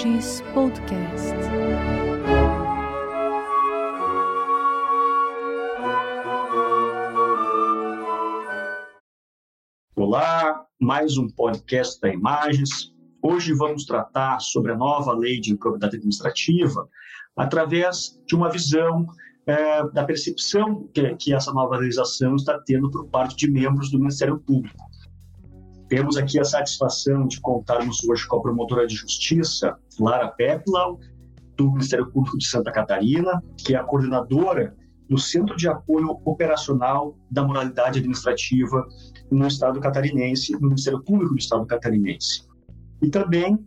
[0.00, 1.36] Podcast.
[9.94, 12.94] Olá, mais um podcast da Imagens.
[13.22, 16.88] Hoje vamos tratar sobre a nova lei de improbidade administrativa
[17.36, 19.04] através de uma visão
[19.44, 23.98] é, da percepção que, que essa nova legislação está tendo por parte de membros do
[23.98, 24.82] Ministério Público.
[25.90, 31.00] Temos aqui a satisfação de contarmos hoje com a promotora de justiça, Lara Peplau,
[31.56, 34.72] do Ministério Público de Santa Catarina, que é a coordenadora
[35.08, 38.86] do Centro de Apoio Operacional da Moralidade Administrativa
[39.32, 42.46] no Estado catarinense, no Ministério Público do Estado catarinense.
[43.02, 43.58] E também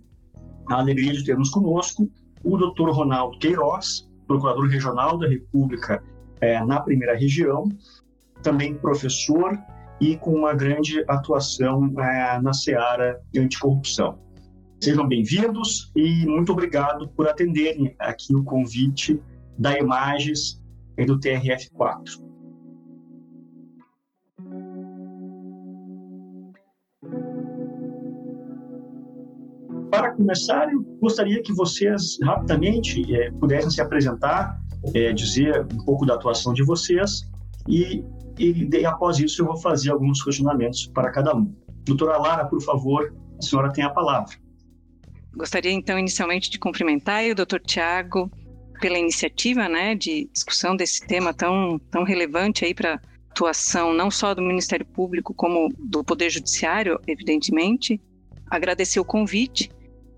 [0.70, 2.10] a alegria de termos conosco
[2.42, 2.90] o Dr.
[2.92, 6.02] Ronaldo Queiroz, procurador regional da República
[6.40, 7.68] é, na primeira região,
[8.42, 9.60] também professor
[10.04, 14.20] e com uma grande atuação é, na seara de anticorrupção.
[14.82, 19.18] Sejam bem-vindos e muito obrigado por atenderem aqui o convite
[19.58, 20.62] da Imagens
[20.98, 22.22] e do TRF4.
[29.90, 34.60] Para começar, eu gostaria que vocês rapidamente é, pudessem se apresentar,
[34.94, 37.32] é, dizer um pouco da atuação de vocês
[37.68, 38.04] e
[38.38, 41.54] e, após isso eu vou fazer alguns questionamentos para cada um.
[41.86, 44.36] Doutora Lara, por favor, a senhora tem a palavra.
[45.36, 48.32] Gostaria então inicialmente de cumprimentar o doutor Tiago
[48.80, 54.34] pela iniciativa, né, de discussão desse tema tão tão relevante aí para atuação não só
[54.36, 58.00] do Ministério Público como do Poder Judiciário, evidentemente.
[58.50, 59.70] Agradecer o convite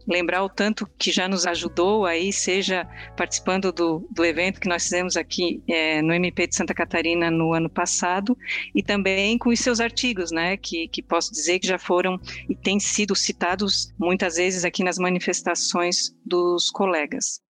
[0.08, 4.84] lembrar o tanto que já nos ajudou aí, seja participando do, do evento que nós
[4.84, 8.38] fizemos aqui é, no MP de Santa Catarina no ano passado,
[8.74, 12.56] e também com os seus artigos, né, que, que posso dizer que já foram e
[12.56, 17.42] têm sido citados muitas vezes aqui nas manifestações dos colegas.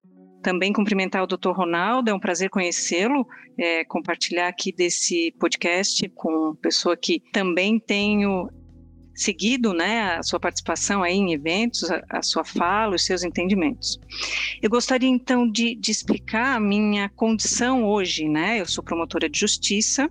[0.41, 1.51] Também cumprimentar o Dr.
[1.51, 3.27] Ronaldo, é um prazer conhecê-lo,
[3.57, 8.47] é, compartilhar aqui desse podcast com pessoa que também tenho
[9.15, 13.99] seguido né, a sua participação aí em eventos, a, a, sua fala, os seus entendimentos.
[14.61, 18.59] Eu gostaria então de, de explicar a minha condição hoje, né?
[18.59, 20.09] Eu sou promotora de justiça,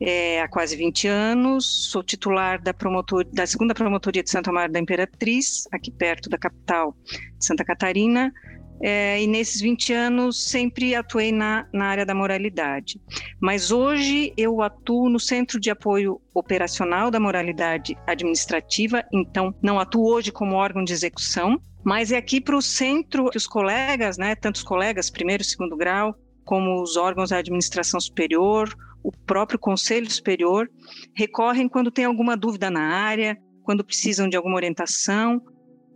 [0.00, 4.72] é, há quase 20 anos, sou titular da, promotor, da segunda promotoria de Santa Maria
[4.72, 6.94] da Imperatriz, aqui perto da capital
[7.38, 8.32] de Santa Catarina,
[8.80, 13.00] é, e nesses 20 anos sempre atuei na, na área da moralidade.
[13.40, 20.06] Mas hoje eu atuo no Centro de Apoio Operacional da Moralidade Administrativa, então não atuo
[20.06, 24.34] hoje como órgão de execução, mas é aqui para o centro que os colegas, né,
[24.34, 28.68] tanto os colegas primeiro e segundo grau, como os órgãos da administração superior,
[29.02, 30.68] o próprio Conselho Superior,
[31.14, 35.40] recorrem quando tem alguma dúvida na área, quando precisam de alguma orientação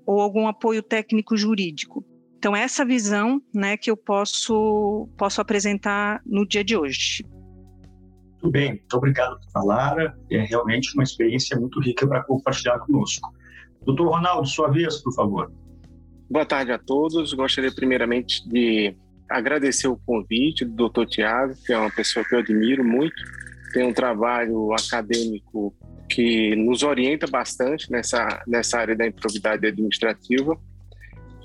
[0.07, 2.05] ou algum apoio técnico jurídico.
[2.41, 7.23] Então, essa visão né, que eu posso, posso apresentar no dia de hoje.
[8.33, 10.19] Muito bem, muito obrigado, Lara.
[10.31, 13.31] É realmente uma experiência muito rica para compartilhar conosco.
[13.85, 15.53] Doutor Ronaldo, sua vez, por favor.
[16.31, 17.35] Boa tarde a todos.
[17.35, 18.97] Gostaria primeiramente de
[19.29, 23.23] agradecer o convite do doutor Tiago, que é uma pessoa que eu admiro muito.
[23.75, 25.75] Tem um trabalho acadêmico
[26.09, 30.59] que nos orienta bastante nessa, nessa área da improbidade administrativa.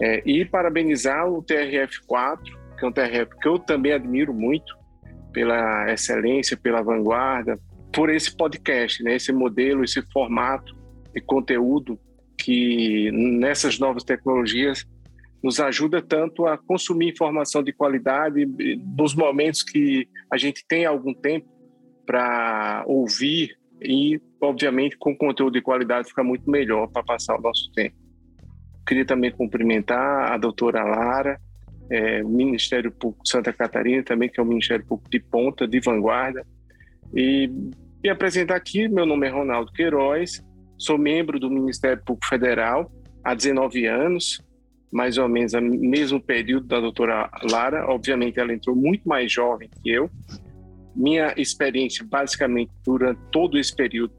[0.02, 2.40] É, e parabenizar o TRF4,
[2.78, 4.76] que é um TRF que eu também admiro muito
[5.32, 7.58] pela excelência, pela vanguarda,
[7.94, 10.76] por esse podcast, né, esse modelo, esse formato
[11.14, 11.98] de conteúdo
[12.38, 14.86] que nessas novas tecnologias
[15.42, 18.46] nos ajuda tanto a consumir informação de qualidade
[18.98, 21.48] nos momentos que a gente tem algum tempo
[22.06, 27.72] para ouvir e, obviamente, com conteúdo de qualidade fica muito melhor para passar o nosso
[27.74, 27.96] tempo.
[28.86, 31.40] Queria também cumprimentar a doutora Lara,
[31.90, 35.80] é, o Ministério Público Santa Catarina, também, que é o Ministério Público de ponta, de
[35.80, 36.46] vanguarda.
[37.14, 37.50] E,
[38.10, 40.44] apresentar aqui, meu nome é Ronaldo Queiroz,
[40.78, 42.92] sou membro do Ministério Público Federal
[43.24, 44.42] há 19 anos,
[44.92, 47.88] mais ou menos o mesmo período da doutora Lara.
[47.88, 50.10] Obviamente, ela entrou muito mais jovem que eu.
[50.96, 54.14] Minha experiência, basicamente, durante todo esse período,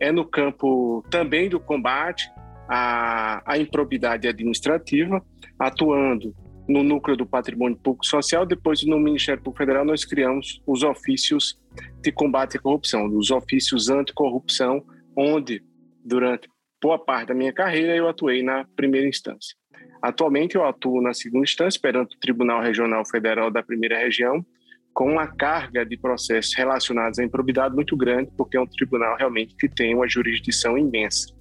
[0.00, 2.30] é no campo também do combate
[2.68, 5.24] a, a improbidade administrativa,
[5.58, 6.34] atuando
[6.68, 8.44] no núcleo do patrimônio público social.
[8.44, 11.58] Depois, no Ministério Público Federal, nós criamos os ofícios
[12.02, 14.84] de combate à corrupção, os ofícios anticorrupção,
[15.16, 15.64] onde,
[16.04, 16.48] durante
[16.80, 19.56] boa parte da minha carreira, eu atuei na primeira instância.
[20.02, 24.44] Atualmente, eu atuo na segunda instância, perante o Tribunal Regional Federal da Primeira Região,
[24.92, 29.54] com uma carga de processos relacionados à improbidade muito grande, porque é um tribunal realmente
[29.56, 31.37] que tem uma jurisdição imensa.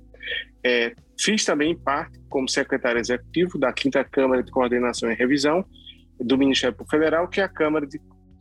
[0.64, 5.66] É, fiz também parte como secretário executivo da quinta Câmara de Coordenação e Revisão
[6.20, 8.00] do Ministério Público Federal, que é a Câmara de,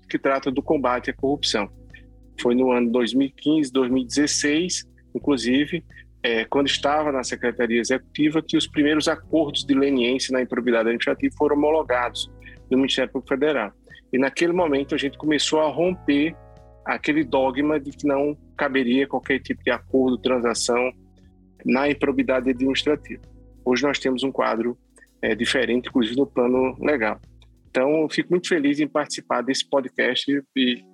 [0.08, 1.70] que trata do combate à corrupção.
[2.40, 4.84] Foi no ano 2015, 2016,
[5.14, 5.84] inclusive,
[6.22, 11.34] é, quando estava na Secretaria Executiva, que os primeiros acordos de leniência na improbidade administrativa
[11.38, 12.30] foram homologados
[12.70, 13.72] no Ministério Público Federal.
[14.12, 16.34] E naquele momento a gente começou a romper
[16.84, 20.92] aquele dogma de que não caberia qualquer tipo de acordo, transação
[21.66, 23.22] na improbidade administrativa.
[23.64, 24.78] Hoje nós temos um quadro
[25.20, 27.20] é, diferente, inclusive no plano legal.
[27.68, 30.84] Então, fico muito feliz em participar desse podcast e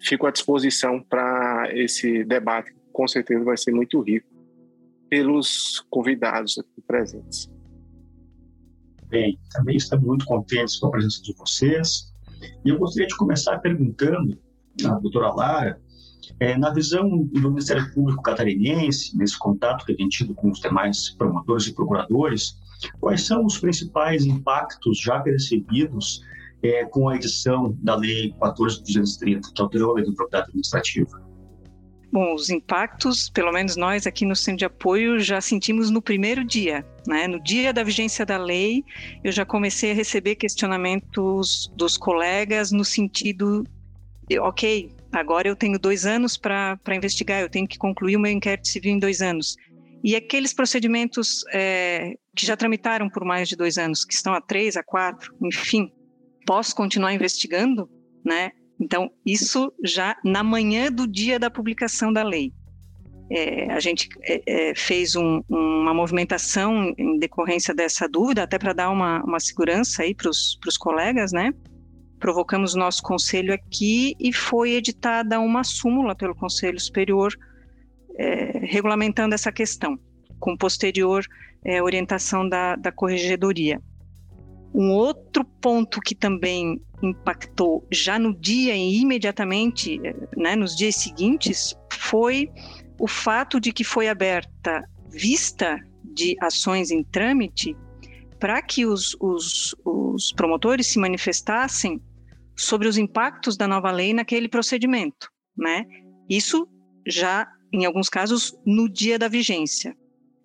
[0.00, 4.26] fico à disposição para esse debate, que com certeza vai ser muito rico
[5.10, 7.50] pelos convidados aqui presentes.
[9.06, 12.12] Bem, também estamos muito contentes com a presença de vocês.
[12.64, 14.38] E eu gostaria de começar perguntando
[14.84, 15.80] à doutora Lara,
[16.40, 21.10] é, na visão do Ministério Público catarinense, nesse contato que tem tido com os demais
[21.10, 22.58] promotores e procuradores,
[23.00, 26.22] quais são os principais impactos já percebidos
[26.62, 31.28] é, com a edição da Lei 14.230, que alterou a Lei de Propriedade Administrativa?
[32.10, 36.42] Bom, os impactos, pelo menos nós aqui no Centro de Apoio, já sentimos no primeiro
[36.42, 36.84] dia.
[37.06, 37.28] Né?
[37.28, 38.82] No dia da vigência da lei,
[39.22, 43.62] eu já comecei a receber questionamentos dos colegas no sentido
[44.26, 48.32] de, ok, agora eu tenho dois anos para investigar, eu tenho que concluir o meu
[48.32, 49.56] inquérito civil em dois anos.
[50.02, 54.40] E aqueles procedimentos é, que já tramitaram por mais de dois anos, que estão a
[54.40, 55.92] três, a quatro, enfim,
[56.46, 57.90] posso continuar investigando?
[58.24, 58.52] Né?
[58.80, 62.52] Então, isso já na manhã do dia da publicação da lei.
[63.30, 68.72] É, a gente é, é, fez um, uma movimentação em decorrência dessa dúvida, até para
[68.72, 71.52] dar uma, uma, segurança aí para os colegas, né?
[72.18, 77.32] Provocamos nosso conselho aqui e foi editada uma súmula pelo Conselho Superior
[78.16, 79.98] é, regulamentando essa questão,
[80.40, 81.24] com posterior
[81.64, 83.80] é, orientação da, da Corregedoria.
[84.74, 89.98] Um outro ponto que também impactou já no dia e imediatamente,
[90.36, 92.50] né, nos dias seguintes, foi
[92.98, 97.76] o fato de que foi aberta vista de ações em trâmite
[98.38, 102.00] para que os, os, os promotores se manifestassem
[102.58, 105.86] sobre os impactos da nova lei naquele procedimento, né?
[106.28, 106.68] Isso
[107.06, 109.96] já, em alguns casos, no dia da vigência,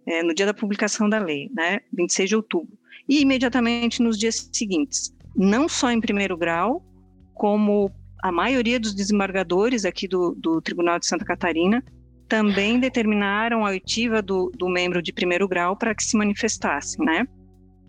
[0.07, 1.79] é, no dia da publicação da lei, né?
[1.91, 2.77] 26 de outubro
[3.09, 6.85] e imediatamente nos dias seguintes, não só em primeiro grau,
[7.33, 11.83] como a maioria dos desembargadores aqui do, do Tribunal de Santa Catarina
[12.29, 17.27] também determinaram a oitiva do, do membro de primeiro grau para que se manifestasse, né?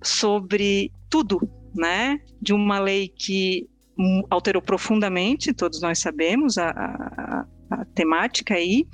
[0.02, 1.40] Sobre tudo,
[1.74, 2.18] né?
[2.42, 3.68] De uma lei que
[4.30, 8.86] alterou profundamente, todos nós sabemos a, a, a temática aí,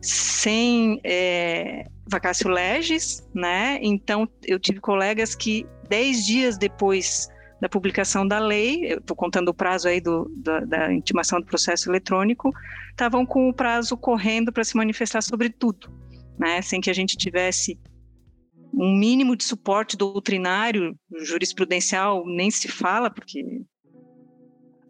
[0.00, 3.78] sem é, vacácio legis, né?
[3.82, 7.28] Então, eu tive colegas que dez dias depois
[7.60, 11.46] da publicação da lei, eu estou contando o prazo aí do, da, da intimação do
[11.46, 12.52] processo eletrônico,
[12.90, 15.90] estavam com o prazo correndo para se manifestar sobre tudo,
[16.38, 16.62] né?
[16.62, 17.78] Sem que a gente tivesse
[18.72, 23.62] um mínimo de suporte doutrinário, jurisprudencial nem se fala, porque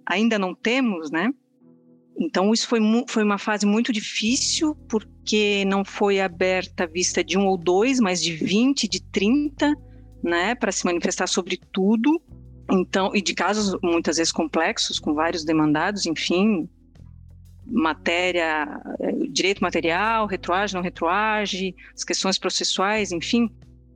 [0.09, 1.31] ainda não temos, né?
[2.19, 7.39] Então, isso foi, foi uma fase muito difícil, porque não foi aberta a vista de
[7.39, 9.73] um ou dois, mas de 20, de 30,
[10.25, 12.21] né, para se manifestar sobre tudo.
[12.73, 16.69] Então, e de casos muitas vezes complexos, com vários demandados, enfim,
[17.65, 18.67] matéria,
[19.01, 23.49] eh, direito material, retroagem, não retroagem, as questões processuais, enfim,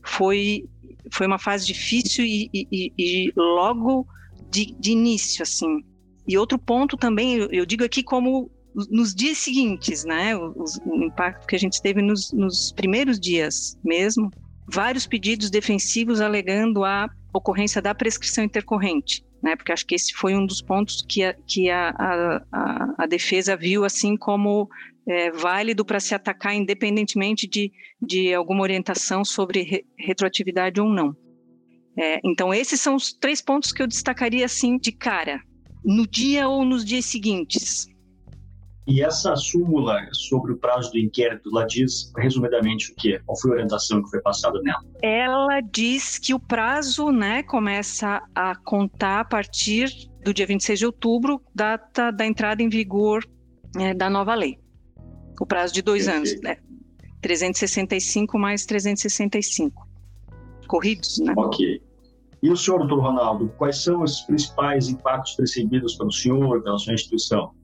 [0.04, 0.64] foi,
[1.10, 4.06] foi uma fase difícil e, e, e logo
[4.48, 5.82] de, de início, assim,
[6.26, 8.50] e outro ponto também, eu, digo aqui como
[8.90, 13.78] nos dias seguintes, né, o, o impacto que a gente teve nos, nos, primeiros dias
[13.84, 14.30] mesmo,
[14.66, 20.34] vários pedidos defensivos alegando a ocorrência da prescrição intercorrente, né, porque acho que esse foi
[20.34, 24.68] um dos pontos que a, que a, a, a defesa viu assim como
[25.06, 31.14] é, válido para se atacar independentemente de, de alguma orientação sobre re, retroatividade ou não.
[31.98, 35.42] É, então esses são os três pontos que eu destacaria assim de cara,
[35.84, 37.88] no dia ou nos dias seguintes.
[38.86, 43.20] E essa súmula sobre o prazo do inquérito, ela diz resumidamente o quê?
[43.24, 44.82] Qual foi a orientação que foi passada nela?
[45.00, 49.88] Ela diz que o prazo né, começa a contar a partir
[50.24, 53.24] do dia 26 de outubro, data da entrada em vigor
[53.78, 54.58] é, da nova lei.
[55.40, 56.28] O prazo de dois Perfeito.
[56.28, 56.56] anos, né?
[57.20, 59.88] 365 mais 365.
[60.66, 61.32] Corridos, né?
[61.36, 61.80] Ok.
[62.42, 66.94] E o senhor, doutor Ronaldo, quais são os principais impactos percebidos pelo senhor, pela sua
[66.94, 67.54] instituição?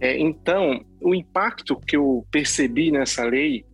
[0.00, 3.64] É, então, o impacto que eu percebi nessa lei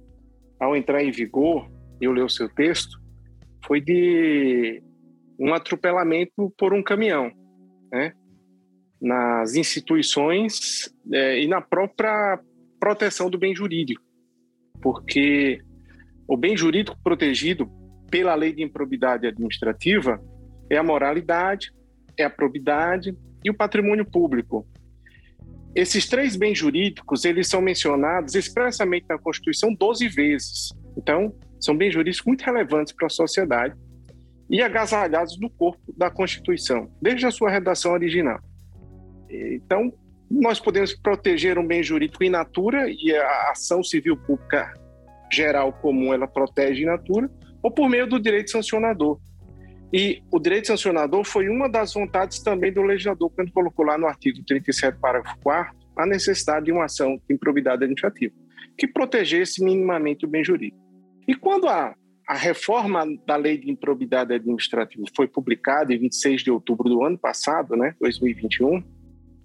[0.59, 1.71] ao entrar em vigor,
[2.01, 3.01] eu ler o seu texto,
[3.65, 4.83] foi de
[5.39, 7.31] um atropelamento por um caminhão,
[7.93, 8.13] né?
[9.01, 12.41] nas instituições é, e na própria
[12.81, 14.03] proteção do bem jurídico,
[14.83, 15.61] porque
[16.27, 17.71] o bem jurídico protegido
[18.11, 20.21] pela lei de improbidade administrativa
[20.71, 21.73] é a moralidade,
[22.17, 24.67] é a probidade e o patrimônio público.
[25.75, 30.73] Esses três bens jurídicos, eles são mencionados expressamente na Constituição 12 vezes.
[30.97, 33.75] Então, são bens jurídicos muito relevantes para a sociedade
[34.51, 38.41] e agasalhados no corpo da Constituição, desde a sua redação original.
[39.31, 39.93] Então,
[40.31, 44.73] nós podemos proteger um bem jurídico in natura e a ação civil pública
[45.31, 47.31] geral comum ela protege in natura,
[47.63, 49.19] ou por meio do direito sancionador.
[49.93, 54.07] E o direito sancionador foi uma das vontades também do legislador, quando colocou lá no
[54.07, 58.33] artigo 37, parágrafo 4 a necessidade de uma ação de improbidade administrativa,
[58.77, 60.81] que protegesse minimamente o bem jurídico.
[61.27, 61.95] E quando a,
[62.27, 67.19] a reforma da lei de improbidade administrativa foi publicada em 26 de outubro do ano
[67.19, 68.81] passado, né, 2021,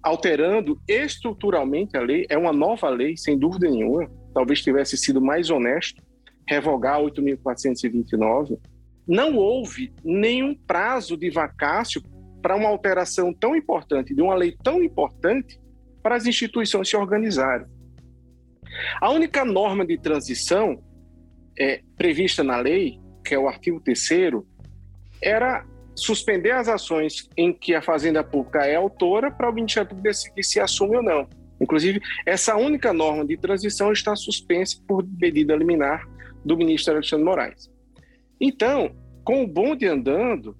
[0.00, 5.50] alterando estruturalmente a lei, é uma nova lei, sem dúvida nenhuma, talvez tivesse sido mais
[5.50, 6.00] honesto
[6.46, 8.58] revogar 8.429,
[9.06, 12.02] não houve nenhum prazo de vacácio
[12.40, 15.58] para uma alteração tão importante, de uma lei tão importante,
[16.02, 17.66] para as instituições se organizarem.
[19.00, 20.82] A única norma de transição
[21.58, 24.08] é, prevista na lei, que é o artigo 3
[25.22, 30.08] era suspender as ações em que a Fazenda Pública é autora para o Ministério Público
[30.08, 31.28] decidir se assume ou não.
[31.60, 36.04] Inclusive, essa única norma de transição está suspensa por medida liminar
[36.44, 37.70] do ministro Alexandre Moraes.
[38.40, 40.56] Então, com o bonde andando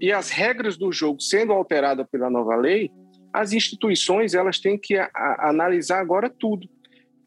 [0.00, 2.90] e as regras do jogo sendo alteradas pela nova lei,
[3.32, 6.68] as instituições elas têm que a, a, analisar agora tudo: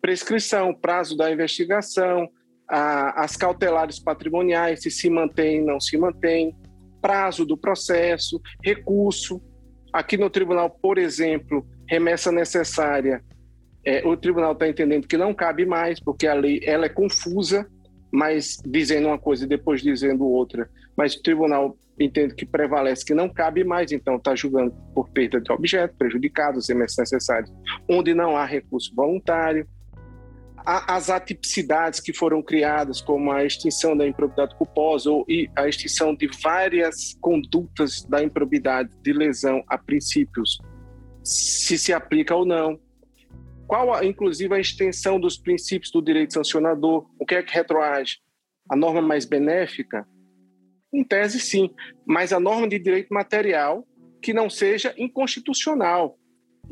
[0.01, 2.29] prescrição, prazo da investigação,
[2.67, 6.55] a, as cautelares patrimoniais, se se mantém, não se mantém,
[7.01, 9.41] prazo do processo, recurso.
[9.93, 13.23] Aqui no tribunal, por exemplo, remessa necessária,
[13.87, 17.65] é, o tribunal está entendendo que não cabe mais, porque a lei ela é confusa,
[18.11, 20.69] mas dizendo uma coisa e depois dizendo outra.
[20.93, 25.39] Mas o tribunal entende que prevalece que não cabe mais, então está julgando por perda
[25.39, 27.49] de objeto, prejudicados, remessas necessários,
[27.89, 29.65] onde não há recurso voluntário
[30.65, 35.25] as atipicidades que foram criadas, como a extinção da improbidade culposa ou
[35.55, 40.59] a extinção de várias condutas da improbidade de lesão a princípios,
[41.23, 42.77] se se aplica ou não.
[43.67, 47.05] Qual, inclusive, a extensão dos princípios do direito sancionador?
[47.19, 48.19] O que é que retroage?
[48.69, 50.07] A norma mais benéfica?
[50.93, 51.69] Em tese, sim,
[52.05, 53.85] mas a norma de direito material
[54.21, 56.17] que não seja inconstitucional.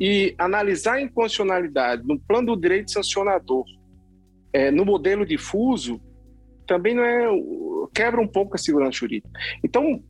[0.00, 3.64] E analisar a inconstitucionalidade no plano do direito sancionador
[4.52, 6.00] é, no modelo difuso,
[6.66, 7.26] também não é
[7.94, 9.30] quebra um pouco a segurança jurídica.
[9.64, 10.02] Então,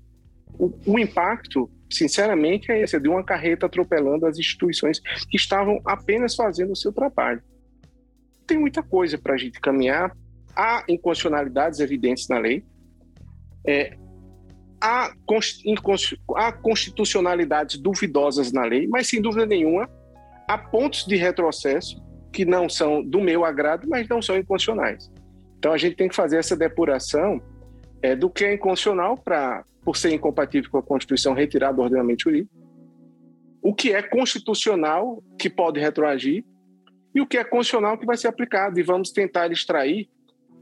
[0.59, 6.35] o, o impacto, sinceramente, é esse, de uma carreta atropelando as instituições que estavam apenas
[6.35, 7.43] fazendo o seu trabalho.
[8.47, 10.17] Tem muita coisa para a gente caminhar.
[10.55, 12.65] Há inconstitucionalidades evidentes na lei.
[13.67, 13.97] É,
[14.81, 15.13] há,
[16.37, 19.89] há constitucionalidades duvidosas na lei, mas sem dúvida nenhuma
[20.47, 22.03] há pontos de retrocesso
[22.33, 25.11] que não são do meu agrado, mas não são inconstitucionais.
[25.59, 27.41] Então a gente tem que fazer essa depuração
[28.03, 32.25] é, do que é inconstitucional para por ser incompatível com a Constituição retirar do ordenamento
[32.25, 32.53] jurídico,
[33.63, 36.45] o que é constitucional que pode retroagir
[37.15, 40.09] e o que é constitucional que vai ser aplicado e vamos tentar extrair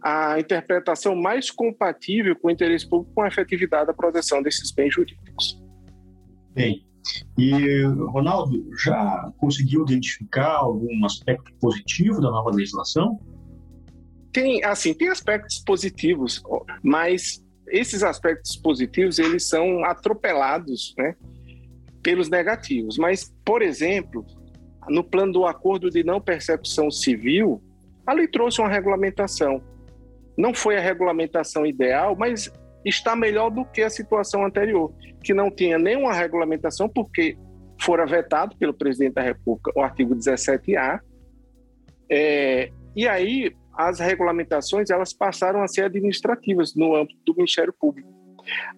[0.03, 4.93] a interpretação mais compatível com o interesse público com a efetividade da proteção desses bens
[4.93, 5.59] jurídicos.
[6.53, 6.87] Bem,
[7.39, 13.19] e, Ronaldo, já conseguiu identificar algum aspecto positivo da nova legislação?
[14.31, 16.43] Tem, assim, tem aspectos positivos,
[16.83, 21.15] mas esses aspectos positivos, eles são atropelados, né,
[22.03, 22.99] pelos negativos.
[22.99, 24.25] Mas, por exemplo,
[24.89, 27.63] no plano do acordo de não percepção civil,
[28.07, 29.63] a lei trouxe uma regulamentação.
[30.37, 32.53] Não foi a regulamentação ideal, mas
[32.85, 34.93] está melhor do que a situação anterior,
[35.23, 37.37] que não tinha nenhuma regulamentação, porque
[37.81, 41.01] fora vetado pelo presidente da República o artigo 17A.
[42.11, 48.09] É, e aí as regulamentações elas passaram a ser administrativas no âmbito do Ministério Público.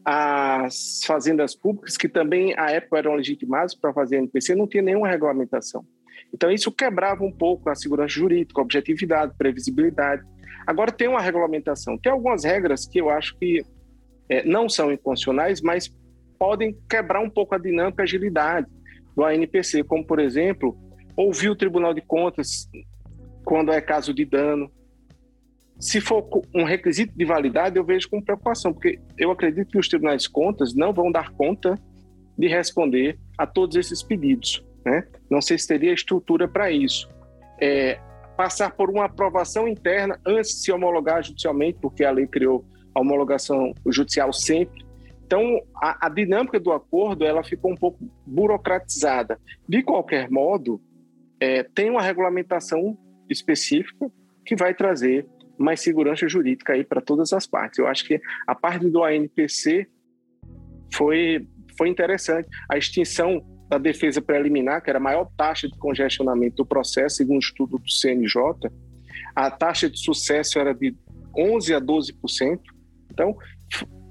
[0.04, 5.08] As fazendas públicas, que também à época eram legitimadas para fazer NPC, não tinha nenhuma
[5.08, 5.84] regulamentação.
[6.32, 10.22] Então isso quebrava um pouco a segurança jurídica, objetividade, previsibilidade.
[10.66, 11.98] Agora tem uma regulamentação.
[11.98, 13.64] Tem algumas regras que eu acho que
[14.28, 15.88] é, não são inconstitucionais, mas
[16.38, 18.66] podem quebrar um pouco a dinâmica e agilidade
[19.16, 20.76] do ANPC, como, por exemplo,
[21.16, 22.68] ouvir o Tribunal de Contas
[23.44, 24.70] quando é caso de dano,
[25.78, 29.88] se for um requisito de validade, eu vejo com preocupação, porque eu acredito que os
[29.88, 31.74] tribunais de contas não vão dar conta
[32.36, 34.64] de responder a todos esses pedidos.
[34.84, 35.06] Né?
[35.30, 37.08] Não sei se teria estrutura para isso.
[37.60, 37.98] É,
[38.36, 42.64] passar por uma aprovação interna antes de se homologar judicialmente, porque a lei criou
[42.94, 44.84] a homologação judicial sempre.
[45.24, 49.38] Então, a, a dinâmica do acordo ela ficou um pouco burocratizada.
[49.68, 50.80] De qualquer modo,
[51.40, 52.96] é, tem uma regulamentação
[53.28, 54.10] específica
[54.44, 55.26] que vai trazer
[55.58, 57.78] mais segurança jurídica aí para todas as partes.
[57.78, 59.86] Eu acho que a parte do ANPC
[60.92, 61.46] foi,
[61.76, 62.48] foi interessante.
[62.70, 67.36] A extinção da defesa preliminar, que era a maior taxa de congestionamento do processo, segundo
[67.36, 68.70] o estudo do CNJ,
[69.34, 70.94] a taxa de sucesso era de
[71.36, 72.60] 11 a 12%.
[73.10, 73.36] Então,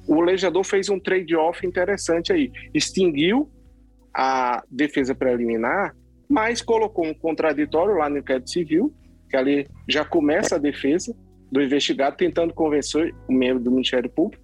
[0.08, 2.52] o legislador fez um trade-off interessante aí.
[2.74, 3.50] Extinguiu
[4.14, 5.96] a defesa preliminar,
[6.30, 8.94] mas colocou um contraditório lá no inquérito civil,
[9.30, 11.16] que ali já começa a defesa
[11.56, 14.44] do investigado tentando convencer o membro do Ministério Público.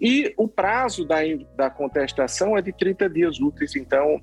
[0.00, 1.18] E o prazo da,
[1.56, 4.20] da contestação é de 30 dias úteis, então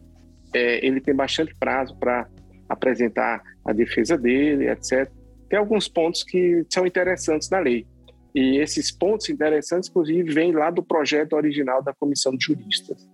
[0.53, 2.27] é, ele tem bastante prazo para
[2.67, 5.09] apresentar a defesa dele, etc.
[5.49, 7.87] Tem alguns pontos que são interessantes na lei.
[8.35, 13.09] E esses pontos interessantes, inclusive, vêm lá do projeto original da Comissão de Juristas.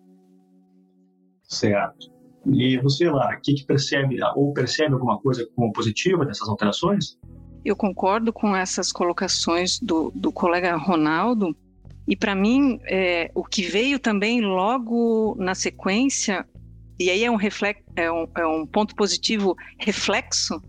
[1.44, 2.12] Certo.
[2.52, 7.20] E você, Lara, o que, que percebe, ou percebe alguma coisa como positiva dessas alterações?
[7.64, 11.56] Eu concordo com essas colocações do, do colega Ronaldo,
[12.08, 16.46] e para mim, é, o que veio também logo na sequência
[17.00, 17.38] e aí é um,
[17.96, 20.62] é um, é um ponto positivo reflexo,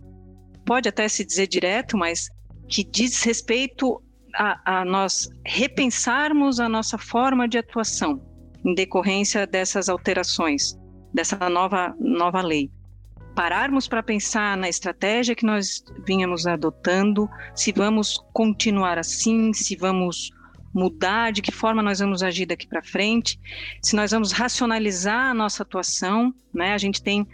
[0.65, 2.29] pode até se dizer direto, mas
[2.69, 4.03] que diz respeito
[4.35, 8.21] a, a nós repensarmos a nossa forma de atuação
[8.65, 10.75] em decorrência dessas alterações,
[11.13, 12.71] dessa nova, nova lei.
[13.35, 20.31] Pararmos para pensar na estratégia que nós vínhamos adotando, se vamos continuar assim, se vamos
[20.73, 23.39] mudar, de que forma nós vamos agir daqui para frente,
[23.83, 26.75] se nós vamos racionalizar a nossa atuação, né?
[26.75, 27.27] A gente tem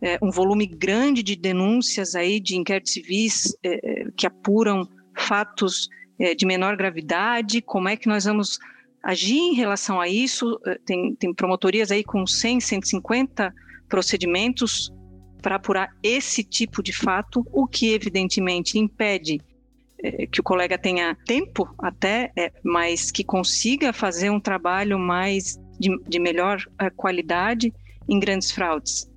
[0.00, 5.88] é, um volume grande de denúncias aí de inquéritos civis é, é que apuram fatos
[6.18, 8.58] é, de menor gravidade, como é que nós vamos
[9.02, 10.58] agir em relação a isso?
[10.66, 13.54] É, tem, tem promotorias aí com 100, 150
[13.88, 14.90] procedimentos
[15.42, 19.40] para apurar esse tipo de fato, o que evidentemente impede
[20.02, 25.60] é, que o colega tenha tempo até, é, mas que consiga fazer um trabalho mais
[25.78, 27.72] de, de melhor é, qualidade
[28.08, 29.10] em grandes fraudes.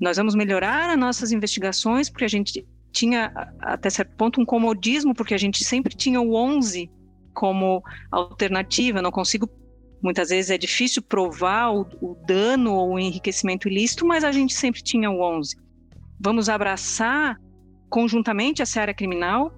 [0.00, 5.14] Nós vamos melhorar as nossas investigações, porque a gente tinha, até certo ponto, um comodismo,
[5.14, 6.90] porque a gente sempre tinha o 11
[7.34, 9.02] como alternativa.
[9.02, 9.48] Não consigo,
[10.02, 14.54] muitas vezes é difícil provar o, o dano ou o enriquecimento ilícito, mas a gente
[14.54, 15.56] sempre tinha o 11.
[16.20, 17.38] Vamos abraçar
[17.88, 19.52] conjuntamente a seara criminal,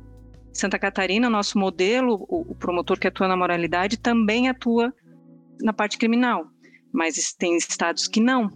[0.52, 4.92] Santa Catarina, nosso modelo, o, promotor que atua na moralidade também atua
[5.60, 6.46] na parte criminal,
[6.92, 8.50] mas tem estados que não,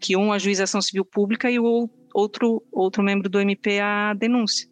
[0.00, 4.68] que um ajuiza ação civil pública e o outro outro membro do MP a denúncia.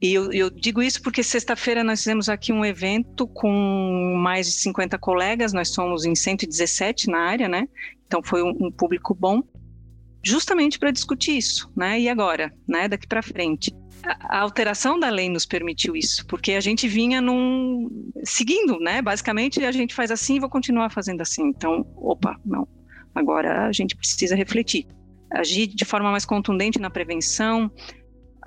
[0.00, 4.52] E eu, eu digo isso porque sexta-feira nós fizemos aqui um evento com mais de
[4.52, 7.66] 50 colegas, nós somos em 117 na área, né?
[8.06, 9.42] Então foi um, um público bom,
[10.22, 11.98] justamente para discutir isso, né?
[11.98, 12.88] E agora, né?
[12.88, 13.74] Daqui para frente
[14.20, 19.02] a alteração da lei nos permitiu isso, porque a gente vinha num seguindo, né?
[19.02, 21.48] Basicamente a gente faz assim e vou continuar fazendo assim.
[21.48, 22.68] Então, opa, não.
[23.14, 24.86] Agora a gente precisa refletir,
[25.32, 27.70] agir de forma mais contundente na prevenção,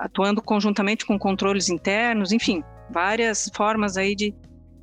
[0.00, 4.34] atuando conjuntamente com controles internos, enfim, várias formas aí de,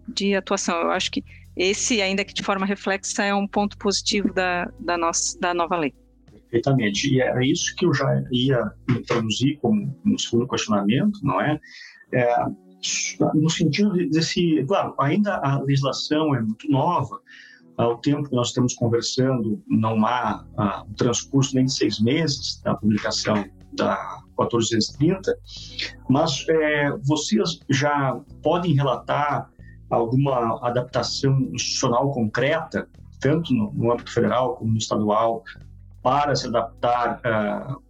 [0.08, 0.80] de atuação.
[0.80, 1.24] Eu acho que
[1.56, 5.76] esse, ainda que de forma reflexa, é um ponto positivo da, da, nossa, da nova
[5.76, 5.94] lei.
[6.32, 7.12] Perfeitamente.
[7.12, 11.60] E era isso que eu já ia introduzir como um segundo questionamento, não é?
[12.14, 12.36] é
[13.34, 17.20] no sentido desse, claro, ainda a legislação é muito nova,
[17.76, 20.46] ao tempo que nós estamos conversando, não há
[20.88, 23.44] um transcurso nem de seis meses da publicação
[23.78, 25.34] da 1430,
[26.10, 29.50] mas é, vocês já podem relatar
[29.90, 32.88] alguma adaptação institucional concreta,
[33.20, 35.44] tanto no, no âmbito federal como no estadual,
[36.04, 37.82] para se adaptar uh,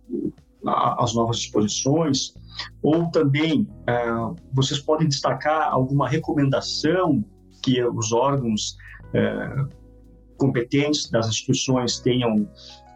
[0.67, 2.33] às novas disposições,
[2.81, 7.23] ou também uh, vocês podem destacar alguma recomendação
[7.63, 8.77] que os órgãos
[9.13, 9.69] uh,
[10.37, 12.49] competentes das instituições tenham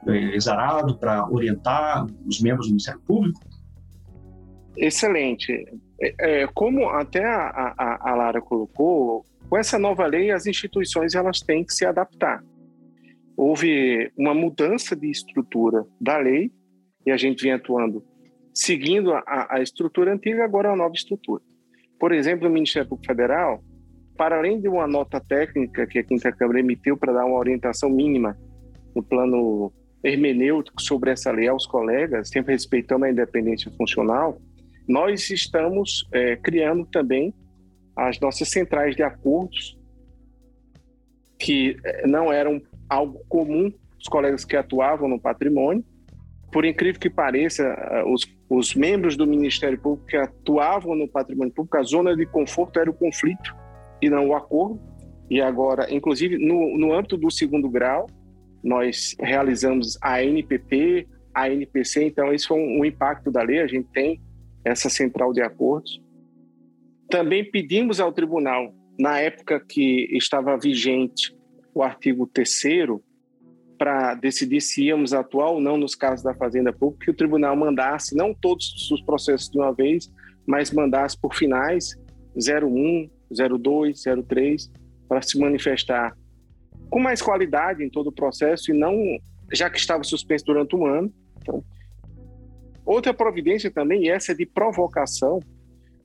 [0.07, 3.39] exarado para orientar os membros do Ministério Público?
[4.77, 5.65] Excelente.
[5.99, 11.39] É, como até a, a, a Lara colocou, com essa nova lei as instituições elas
[11.41, 12.43] têm que se adaptar
[13.41, 16.51] houve uma mudança de estrutura da lei
[17.03, 18.03] e a gente vem atuando
[18.53, 21.41] seguindo a, a estrutura antiga, agora é uma nova estrutura.
[21.99, 23.63] Por exemplo, o Ministério Público Federal,
[24.15, 27.89] para além de uma nota técnica que a Quinta Câmara emitiu para dar uma orientação
[27.89, 28.37] mínima
[28.95, 34.39] no plano hermenêutico sobre essa lei aos colegas, sempre respeitando a independência funcional,
[34.87, 37.33] nós estamos é, criando também
[37.95, 39.77] as nossas centrais de acordos,
[41.37, 45.85] que é, não eram algo comum os colegas que atuavam no patrimônio.
[46.51, 47.63] Por incrível que pareça,
[48.07, 52.79] os, os membros do Ministério Público que atuavam no patrimônio público, a zona de conforto
[52.79, 53.55] era o conflito
[54.01, 54.81] e não o acordo.
[55.29, 58.07] E agora, inclusive, no, no âmbito do segundo grau,
[58.63, 63.67] nós realizamos a NPP, a NPC, então esse foi um, um impacto da lei, a
[63.67, 64.21] gente tem
[64.63, 66.01] essa central de acordos.
[67.09, 71.35] Também pedimos ao tribunal, na época que estava vigente
[71.73, 72.51] o artigo 3
[73.77, 77.55] para decidir se íamos atuar ou não nos casos da Fazenda Pública, que o tribunal
[77.55, 80.11] mandasse, não todos os processos de uma vez,
[80.45, 81.95] mas mandasse por finais
[82.35, 84.71] 01, 02, 03,
[85.09, 86.15] para se manifestar
[86.91, 88.93] com mais qualidade em todo o processo e não,
[89.51, 91.11] já que estava suspenso durante um ano.
[91.41, 91.63] Então,
[92.85, 95.39] outra providência também, essa é de provocação,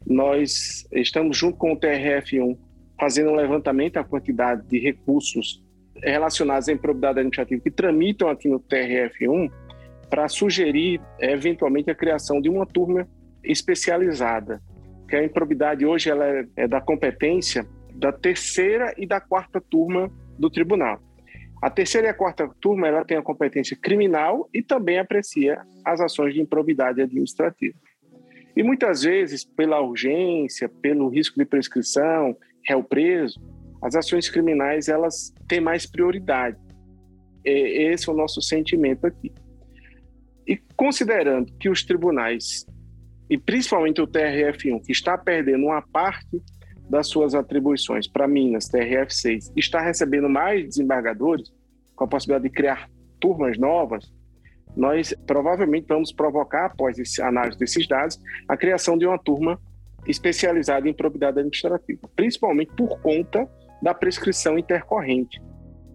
[0.07, 2.57] nós estamos junto com o TRF1
[2.99, 5.63] fazendo um levantamento da quantidade de recursos
[6.03, 9.51] relacionados à improbidade administrativa que tramitam aqui no TRF1
[10.09, 13.09] para sugerir eventualmente a criação de uma turma
[13.43, 14.63] especializada,
[15.09, 20.11] que a improbidade hoje ela é, é da competência da terceira e da quarta turma
[20.39, 21.01] do tribunal.
[21.63, 26.01] A terceira e a quarta turma ela tem a competência criminal e também aprecia as
[26.01, 27.77] ações de improbidade administrativa.
[28.55, 33.41] E muitas vezes, pela urgência, pelo risco de prescrição, réu preso,
[33.83, 36.57] as ações criminais elas têm mais prioridade.
[37.45, 39.33] Esse é o nosso sentimento aqui.
[40.47, 42.67] E considerando que os tribunais,
[43.29, 46.43] e principalmente o TRF1, que está perdendo uma parte
[46.89, 51.53] das suas atribuições para Minas, TRF6, está recebendo mais desembargadores,
[51.95, 54.13] com a possibilidade de criar turmas novas,
[54.77, 59.59] nós provavelmente vamos provocar, após a análise desses dados, a criação de uma turma
[60.07, 63.49] especializada em probidade administrativa, principalmente por conta
[63.83, 65.41] da prescrição intercorrente.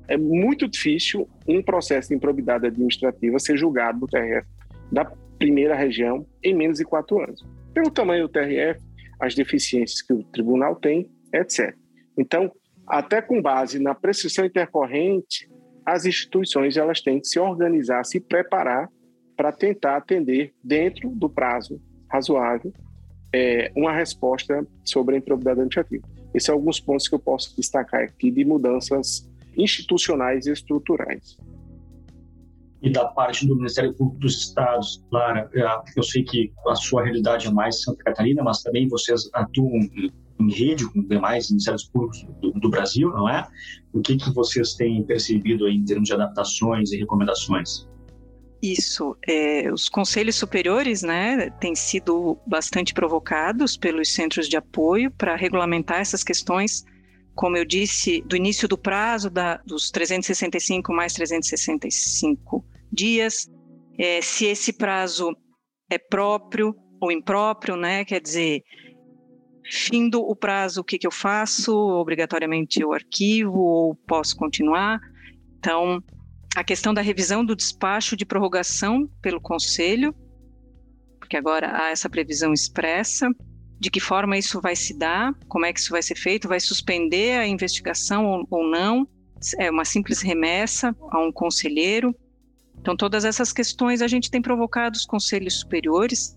[0.08, 4.48] É muito difícil um processo de improbidade administrativa ser julgado no TRF
[4.92, 5.06] da
[5.38, 7.46] primeira região em menos de quatro anos.
[7.74, 8.82] Pelo tamanho do TRF,
[9.22, 11.76] as deficiências que o tribunal tem, etc.
[12.18, 12.52] Então,
[12.88, 15.50] até com base na prescrição intercorrente,
[15.86, 18.90] as instituições elas têm que se organizar, se preparar
[19.38, 21.80] para tentar atender dentro do prazo
[22.10, 22.74] razoável
[23.34, 26.06] é, uma resposta sobre a improbidade administrativa.
[26.34, 31.38] Esses são alguns pontos que eu posso destacar aqui de mudanças institucionais e estruturais
[32.82, 35.64] e da parte do Ministério Público dos Estados, Clara, é,
[35.96, 39.80] eu sei que a sua realidade é mais Santa Catarina, mas também vocês atuam
[40.40, 43.48] em rede com demais ministérios públicos do, do Brasil, não é?
[43.94, 47.88] O que, que vocês têm percebido em termos de adaptações e recomendações?
[48.64, 55.36] Isso, é, os conselhos superiores, né, têm sido bastante provocados pelos centros de apoio para
[55.36, 56.84] regulamentar essas questões
[57.34, 63.50] como eu disse, do início do prazo da, dos 365 mais 365 dias,
[63.98, 65.36] é, se esse prazo
[65.90, 68.06] é próprio ou impróprio, né?
[68.06, 68.62] Quer dizer,
[69.70, 71.74] findo o prazo, o que, que eu faço?
[71.74, 75.00] Obrigatoriamente eu arquivo ou posso continuar?
[75.58, 76.04] Então,
[76.56, 80.14] a questão da revisão do despacho de prorrogação pelo Conselho,
[81.20, 83.30] porque agora há essa previsão expressa,
[83.80, 86.60] de que forma isso vai se dar, como é que isso vai ser feito, vai
[86.60, 89.08] suspender a investigação ou, ou não,
[89.58, 92.16] é uma simples remessa a um conselheiro.
[92.82, 96.36] Então, todas essas questões a gente tem provocado os conselhos superiores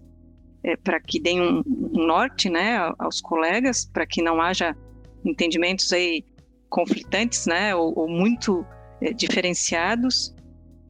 [0.63, 4.77] é, para que deem um, um, norte né, aos colegas, para que não haja
[5.25, 6.23] entendimentos aí
[6.69, 8.65] conflitantes né, ou, ou muito
[9.01, 10.35] é, diferenciados.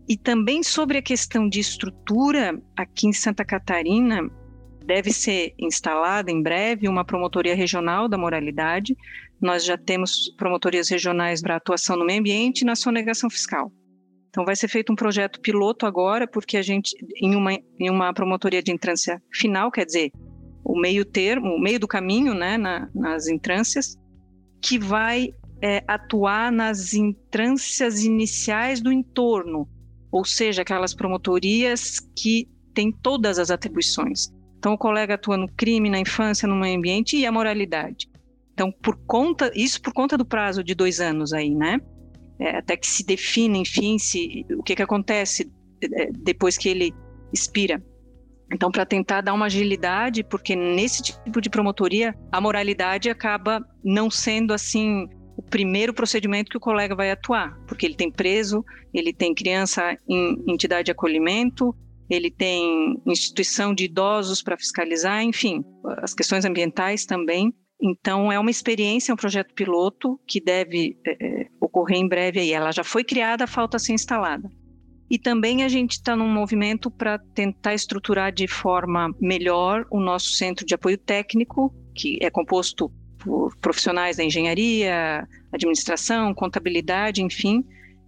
[0.09, 4.29] E também sobre a questão de estrutura, aqui em Santa Catarina,
[4.85, 8.97] deve ser instalada em breve uma promotoria regional da moralidade.
[9.41, 13.73] Nós já temos promotorias regionais para atuação no meio ambiente e na sonegação fiscal.
[14.35, 16.93] Então, vai ser feito um projeto piloto agora, porque a gente,
[17.23, 20.11] em uma, em uma promotoria de entrância final, quer dizer,
[20.65, 23.97] o meio termo, o meio do caminho, né, na, nas entrâncias,
[24.61, 25.29] que vai
[25.63, 29.69] é, atuar nas entrâncias iniciais do entorno,
[30.11, 34.33] ou seja, aquelas promotorias que têm todas as atribuições.
[34.59, 38.11] Então, o colega atua no crime, na infância, no meio ambiente e a moralidade.
[38.53, 41.81] Então, por conta, isso por conta do prazo de dois anos aí, né?
[42.39, 45.51] É, até que se define, enfim, se, o que, que acontece
[45.83, 46.93] é, depois que ele
[47.33, 47.83] expira.
[48.53, 54.11] Então, para tentar dar uma agilidade, porque nesse tipo de promotoria, a moralidade acaba não
[54.11, 59.13] sendo assim o primeiro procedimento que o colega vai atuar, porque ele tem preso, ele
[59.13, 61.75] tem criança em entidade de acolhimento,
[62.09, 65.65] ele tem instituição de idosos para fiscalizar, enfim,
[65.99, 67.53] as questões ambientais também.
[67.87, 72.51] Então, é uma experiência, um projeto piloto que deve é, ocorrer em breve aí.
[72.51, 74.51] Ela já foi criada, falta ser instalada.
[75.11, 80.31] E também a gente está num movimento para tentar estruturar de forma melhor o nosso
[80.31, 87.63] centro de apoio técnico, que é composto por profissionais da engenharia, administração, contabilidade, enfim,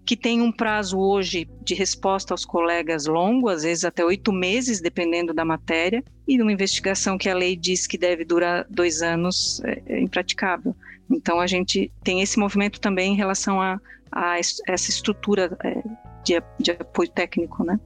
[0.07, 4.81] que tem um prazo hoje de resposta aos colegas longo, às vezes até oito meses,
[4.81, 9.61] dependendo da matéria, e uma investigação que a lei diz que deve durar dois anos
[9.65, 10.77] é, é impraticável.
[11.11, 13.81] Então a gente tem esse movimento também em relação a,
[14.13, 15.83] a essa estrutura é,
[16.25, 17.79] de, de apoio técnico, né?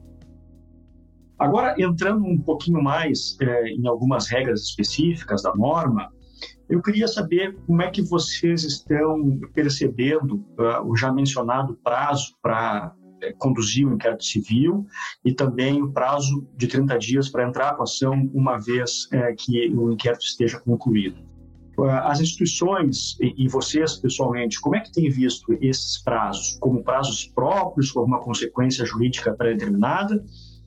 [1.39, 6.07] Agora, entrando um pouquinho mais é, em algumas regras específicas da norma,
[6.71, 12.95] eu queria saber como é que vocês estão percebendo uh, o já mencionado prazo para
[13.21, 14.87] é, conduzir o inquérito civil
[15.23, 19.33] e também o prazo de 30 dias para entrar com a ação uma vez é,
[19.33, 21.29] que o inquérito esteja concluído.
[22.03, 26.57] As instituições e vocês pessoalmente, como é que têm visto esses prazos?
[26.59, 30.23] Como prazos próprios, com alguma consequência jurídica pré-determinada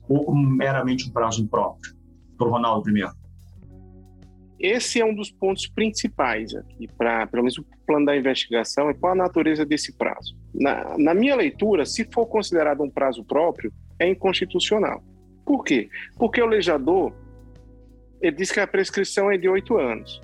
[0.09, 1.95] ou como meramente um prazo impróprio?
[2.37, 3.13] Por Ronaldo primeiro.
[4.59, 8.93] Esse é um dos pontos principais aqui, para pelo menos o plano da investigação, é
[8.93, 10.35] qual a natureza desse prazo.
[10.53, 15.03] Na, na minha leitura, se for considerado um prazo próprio, é inconstitucional.
[15.45, 15.89] Por quê?
[16.17, 17.13] Porque o legislador
[18.21, 20.21] ele diz que a prescrição é de oito anos.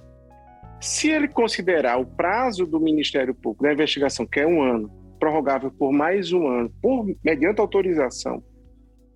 [0.80, 4.90] Se ele considerar o prazo do Ministério Público da investigação, que é um ano,
[5.20, 8.44] prorrogável por mais um ano, por, mediante autorização,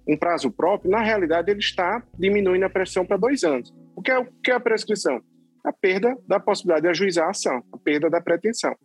[0.08, 3.74] um prazo próprio, na realidade ele está diminuindo a pressão para dois anos.
[3.96, 5.22] O que é, o que é a prescrição?
[5.64, 8.76] A perda da possibilidade de ajuizar a ação, a perda da pretensão.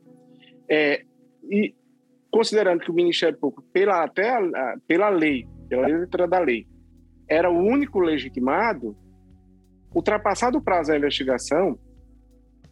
[0.70, 1.02] É,
[1.50, 1.74] e
[2.30, 6.66] considerando que o Ministério Público, pela, até a, pela lei, pela letra da lei,
[7.28, 8.96] era o único legitimado,
[9.94, 11.78] ultrapassado o prazo da investigação,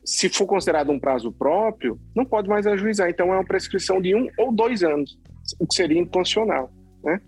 [0.04, 3.10] se for considerado um prazo próprio, não pode mais ajuizar.
[3.10, 5.18] Então, é uma prescrição de um ou dois anos,
[5.60, 6.72] o que seria inconstitucional.
[7.04, 7.20] Né?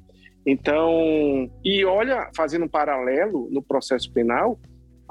[0.47, 4.59] Então, e olha, fazendo um paralelo no processo penal,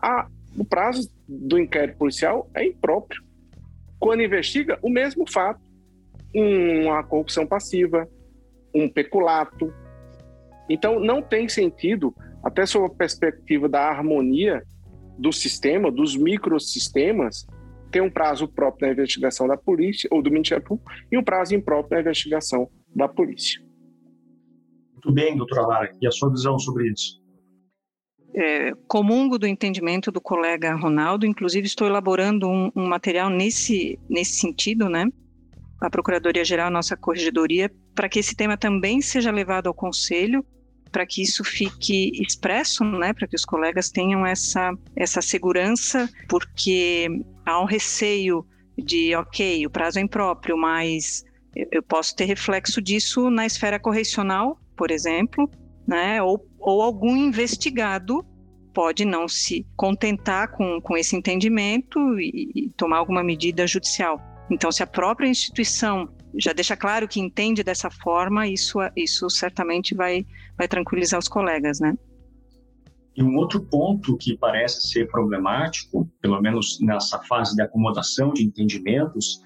[0.02, 3.24] a, o prazo do inquérito policial é impróprio.
[4.00, 5.62] Quando investiga o mesmo fato,
[6.34, 8.08] uma corrupção passiva,
[8.74, 9.74] um peculato.
[10.70, 14.64] Então, não tem sentido, até sob a perspectiva da harmonia
[15.18, 17.46] do sistema, dos microsistemas,
[17.92, 21.56] tem um prazo próprio na investigação da polícia ou do Ministério Público e um prazo
[21.56, 23.60] impróprio na investigação da polícia.
[24.94, 25.96] Muito bem, doutora Lara.
[26.02, 27.20] E a sua visão sobre isso?
[28.34, 34.34] É, comungo do entendimento do colega Ronaldo, inclusive estou elaborando um, um material nesse, nesse
[34.34, 35.06] sentido, né?
[35.82, 40.46] A Procuradoria-Geral, nossa corregedoria, para que esse tema também seja levado ao Conselho
[40.92, 47.08] para que isso fique expresso, né, para que os colegas tenham essa, essa segurança, porque
[47.46, 48.46] há um receio
[48.78, 51.24] de, ok, o prazo é impróprio, mas
[51.72, 55.50] eu posso ter reflexo disso na esfera correcional, por exemplo,
[55.88, 58.26] né, ou, ou algum investigado
[58.74, 64.22] pode não se contentar com, com esse entendimento e, e tomar alguma medida judicial.
[64.50, 69.96] Então, se a própria instituição já deixa claro que entende dessa forma, isso, isso certamente
[69.96, 70.26] vai,
[70.58, 71.98] vai tranquilizar os colegas, né?
[73.16, 78.44] E um outro ponto que parece ser problemático, pelo menos nessa fase de acomodação de
[78.44, 79.42] entendimentos,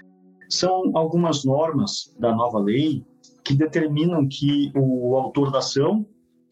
[0.49, 3.03] são algumas normas da nova lei
[3.43, 6.05] que determinam que o autor da ação,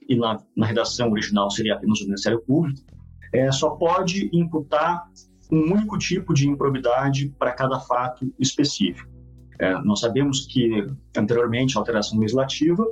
[0.07, 2.81] e na, na redação original seria apenas o Ministério Público,
[3.33, 5.05] é, só pode imputar
[5.51, 9.09] um único tipo de improbidade para cada fato específico.
[9.59, 12.83] É, nós sabemos que, anteriormente, a alteração legislativa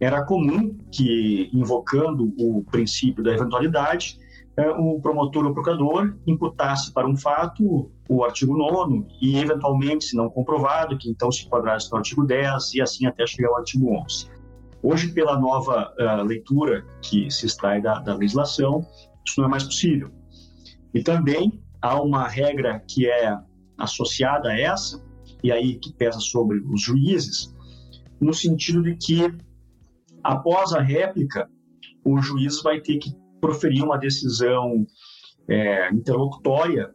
[0.00, 4.18] era comum que, invocando o princípio da eventualidade,
[4.56, 10.16] é, o promotor ou procurador imputasse para um fato o artigo 9 e, eventualmente, se
[10.16, 13.94] não comprovado, que então se enquadrasse no artigo 10 e assim até chegar ao artigo
[13.94, 14.28] 11.
[14.82, 18.84] Hoje, pela nova uh, leitura que se extrai da, da legislação,
[19.24, 20.10] isso não é mais possível.
[20.92, 23.38] E também há uma regra que é
[23.78, 25.02] associada a essa,
[25.42, 27.54] e aí que pesa sobre os juízes,
[28.20, 29.32] no sentido de que,
[30.22, 31.48] após a réplica,
[32.04, 34.86] o juiz vai ter que proferir uma decisão
[35.48, 36.94] é, interlocutória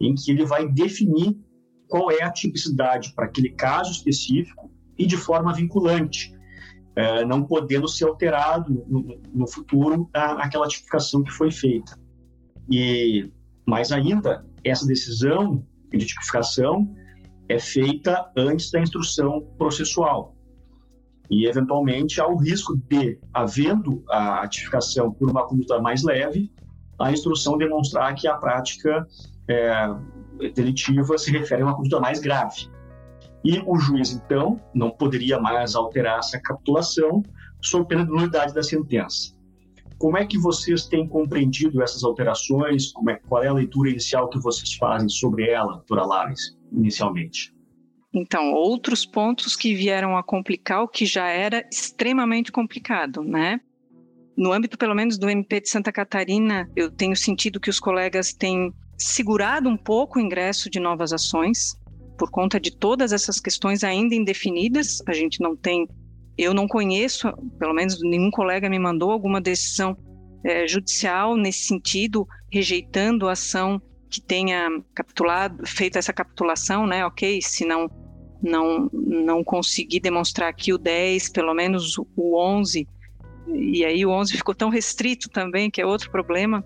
[0.00, 1.36] em que ele vai definir
[1.88, 6.32] qual é a tipicidade para aquele caso específico e de forma vinculante.
[6.96, 11.98] É, não podendo ser alterado no, no futuro a, aquela tipificação que foi feita.
[12.70, 13.30] E
[13.66, 16.94] mais ainda, essa decisão de tipificação
[17.48, 20.34] é feita antes da instrução processual.
[21.30, 26.52] E, eventualmente, há o risco de, havendo a atificação por uma conduta mais leve,
[26.98, 29.06] a instrução demonstrar que a prática
[29.48, 29.86] é,
[30.54, 32.68] delitiva se refere a uma conduta mais grave.
[33.44, 37.22] E o juiz, então, não poderia mais alterar essa capitulação
[37.60, 39.34] sob pena de nulidade da sentença.
[39.98, 42.92] Como é que vocês têm compreendido essas alterações?
[42.92, 47.54] Como é, qual é a leitura inicial que vocês fazem sobre ela, doutora Lares, inicialmente?
[48.12, 53.60] Então, outros pontos que vieram a complicar o que já era extremamente complicado, né?
[54.36, 58.32] No âmbito, pelo menos, do MP de Santa Catarina, eu tenho sentido que os colegas
[58.32, 61.76] têm segurado um pouco o ingresso de novas ações,
[62.16, 65.02] por conta de todas essas questões ainda indefinidas.
[65.06, 65.88] A gente não tem,
[66.36, 69.96] eu não conheço, pelo menos nenhum colega me mandou alguma decisão
[70.44, 77.04] é, judicial nesse sentido, rejeitando a ação que tenha capitulado, feito essa capitulação, né?
[77.04, 77.90] Ok, se não
[78.40, 82.86] não não conseguir demonstrar aqui o 10, pelo menos o 11,
[83.48, 86.64] e aí o 11 ficou tão restrito também, que é outro problema,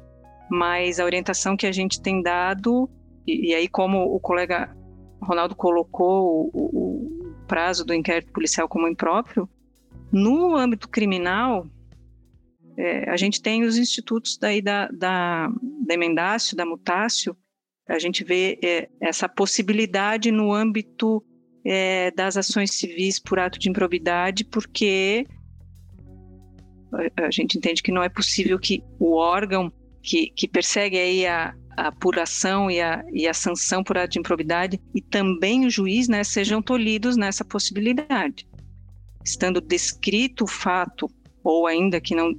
[0.50, 2.90] mas a orientação que a gente tem dado,
[3.26, 4.76] e, e aí como o colega
[5.20, 9.48] Ronaldo colocou o, o prazo do inquérito policial como impróprio,
[10.12, 11.66] no âmbito criminal,
[12.76, 15.48] é, a gente tem os institutos daí da, da,
[15.86, 17.36] da emendácio, da mutácio,
[17.88, 21.24] a gente vê é, essa possibilidade no âmbito
[21.64, 25.26] é, das ações civis por ato de improbidade, porque
[27.16, 31.54] a gente entende que não é possível que o órgão que, que persegue aí a,
[31.78, 36.08] a apuração e a, e a sanção por ato de improbidade e também o juiz
[36.08, 38.48] né, sejam tolhidos nessa possibilidade.
[39.24, 41.08] Estando descrito o fato,
[41.44, 42.34] ou ainda que não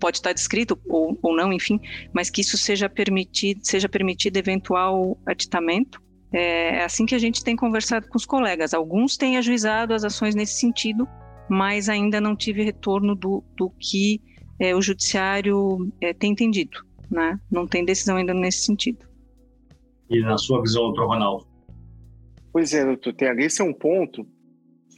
[0.00, 1.78] pode estar descrito ou, ou não, enfim,
[2.12, 6.02] mas que isso seja permitido, seja permitido eventual aditamento.
[6.32, 8.74] É assim que a gente tem conversado com os colegas.
[8.74, 11.06] Alguns têm ajuizado as ações nesse sentido,
[11.48, 14.20] mas ainda não tive retorno do, do que
[14.58, 17.38] é, o judiciário é, tem entendido né?
[17.50, 19.06] Não tem decisão ainda nesse sentido.
[20.08, 21.46] E na sua visão, doutor Ronaldo?
[22.52, 24.26] Pois é, doutor Tiago, esse é um ponto.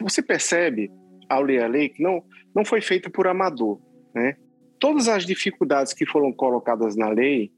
[0.01, 0.91] Você percebe,
[1.29, 2.23] ao ler a lei, que não,
[2.55, 3.81] não foi feita por amador,
[4.15, 4.37] né?
[4.79, 7.53] Todas as dificuldades que foram colocadas na lei,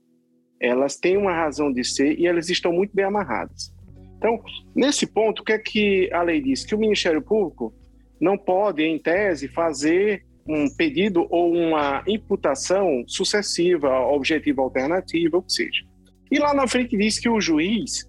[0.60, 3.72] elas têm uma razão de ser e elas estão muito bem amarradas.
[4.18, 4.42] Então,
[4.74, 6.64] nesse ponto, o que é que a lei diz?
[6.64, 7.72] Que o Ministério Público
[8.20, 15.52] não pode, em tese, fazer um pedido ou uma imputação sucessiva, objetiva alternativa, ou que
[15.52, 15.84] seja.
[16.30, 18.08] E lá na frente diz que o juiz,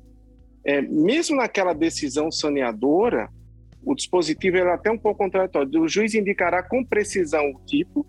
[0.66, 3.30] é, mesmo naquela decisão saneadora,
[3.84, 5.82] o dispositivo era até um pouco contraditório.
[5.82, 8.06] O juiz indicará com precisão o tipo,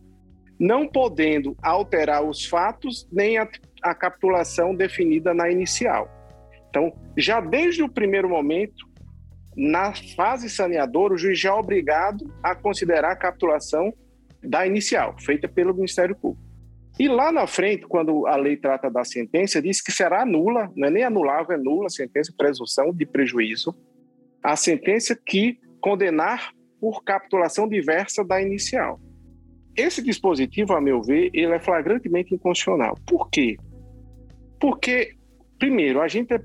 [0.58, 3.48] não podendo alterar os fatos nem a,
[3.82, 6.10] a capitulação definida na inicial.
[6.70, 8.86] Então, já desde o primeiro momento,
[9.56, 13.92] na fase saneadora, o juiz já é obrigado a considerar a capitulação
[14.42, 16.44] da inicial, feita pelo Ministério Público.
[16.98, 20.88] E lá na frente, quando a lei trata da sentença, diz que será nula, não
[20.88, 23.74] é nem anulável, é nula a sentença, presunção de prejuízo,
[24.42, 28.98] a sentença que condenar por capitulação diversa da inicial.
[29.76, 32.96] Esse dispositivo, a meu ver, ele é flagrantemente inconstitucional.
[33.06, 33.58] Por quê?
[34.58, 35.14] Porque,
[35.58, 36.40] primeiro, a gente,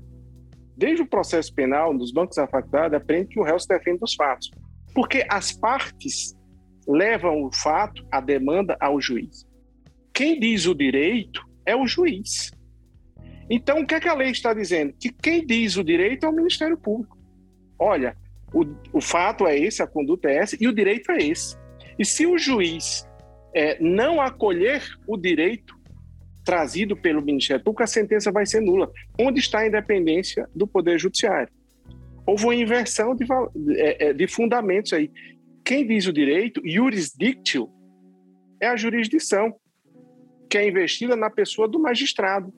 [0.76, 4.14] desde o processo penal, nos bancos da faculdade, aprende que o réu se defende dos
[4.14, 4.50] fatos.
[4.94, 6.36] Porque as partes
[6.86, 9.46] levam o fato, a demanda ao juiz.
[10.12, 12.52] Quem diz o direito é o juiz.
[13.48, 14.94] Então, o que, é que a lei está dizendo?
[14.98, 17.18] Que quem diz o direito é o Ministério Público.
[17.78, 18.16] Olha,
[18.52, 21.56] o, o fato é esse, a conduta é essa e o direito é esse.
[21.98, 23.06] E se o juiz
[23.54, 25.74] é, não acolher o direito
[26.44, 28.90] trazido pelo Ministério Público, a sentença vai ser nula.
[29.18, 31.52] Onde está a independência do Poder Judiciário?
[32.26, 33.26] Houve uma inversão de,
[33.76, 35.10] é, é, de fundamentos aí
[35.64, 37.68] quem diz o direito, jurisdictio,
[38.60, 39.54] é a jurisdição,
[40.48, 42.52] que é investida na pessoa do magistrado.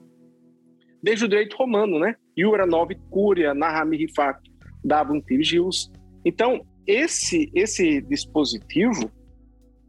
[1.02, 2.16] Desde o direito romano, né?
[2.36, 4.50] Iura novi curia, narra mihi facto,
[4.84, 5.24] dabunt.
[6.24, 9.10] Então, esse, esse dispositivo,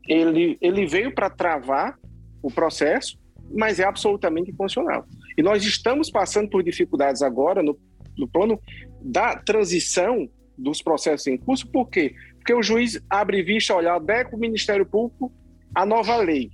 [0.08, 1.98] ele, ele veio para travar
[2.42, 3.18] o processo,
[3.54, 5.06] mas é absolutamente inconstitucional.
[5.38, 7.78] E nós estamos passando por dificuldades agora no,
[8.18, 8.60] no plano
[9.02, 12.14] da transição dos processos em curso, por quê?
[12.46, 15.34] Porque o juiz abre vista, olha, adequa o Ministério Público
[15.74, 16.52] à nova lei.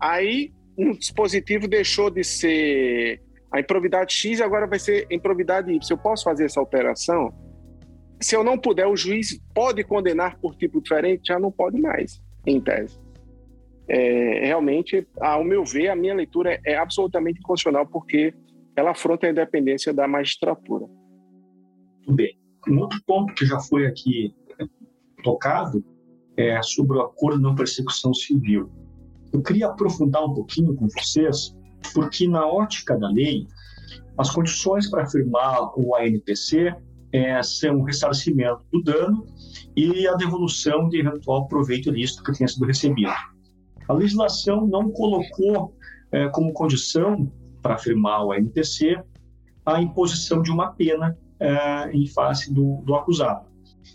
[0.00, 3.20] Aí um dispositivo deixou de ser
[3.52, 5.78] a improvidade X e agora vai ser improvidade Y.
[5.90, 7.34] Eu posso fazer essa alteração?
[8.18, 11.28] se eu não puder, o juiz pode condenar por tipo diferente?
[11.28, 12.98] Já não pode mais, em tese.
[13.86, 18.34] É, realmente, ao meu ver, a minha leitura é absolutamente inconstitucional, porque
[18.74, 20.86] ela afronta a independência da magistratura.
[21.98, 22.38] Muito bem.
[22.66, 24.34] Um outro ponto que já foi aqui
[25.28, 25.84] tocado
[26.36, 28.70] é sobre o acordo de não persecução civil.
[29.32, 31.54] Eu queria aprofundar um pouquinho com vocês,
[31.92, 33.46] porque na ótica da lei,
[34.16, 36.74] as condições para firmar o ANPC
[37.12, 39.26] é, são o ressarcimento do dano
[39.76, 43.12] e a devolução de eventual proveito ilícito que tenha sido recebido.
[43.88, 45.74] A legislação não colocou
[46.12, 47.30] é, como condição
[47.62, 49.02] para afirmar o ANPC
[49.64, 53.47] a imposição de uma pena é, em face do, do, acusado.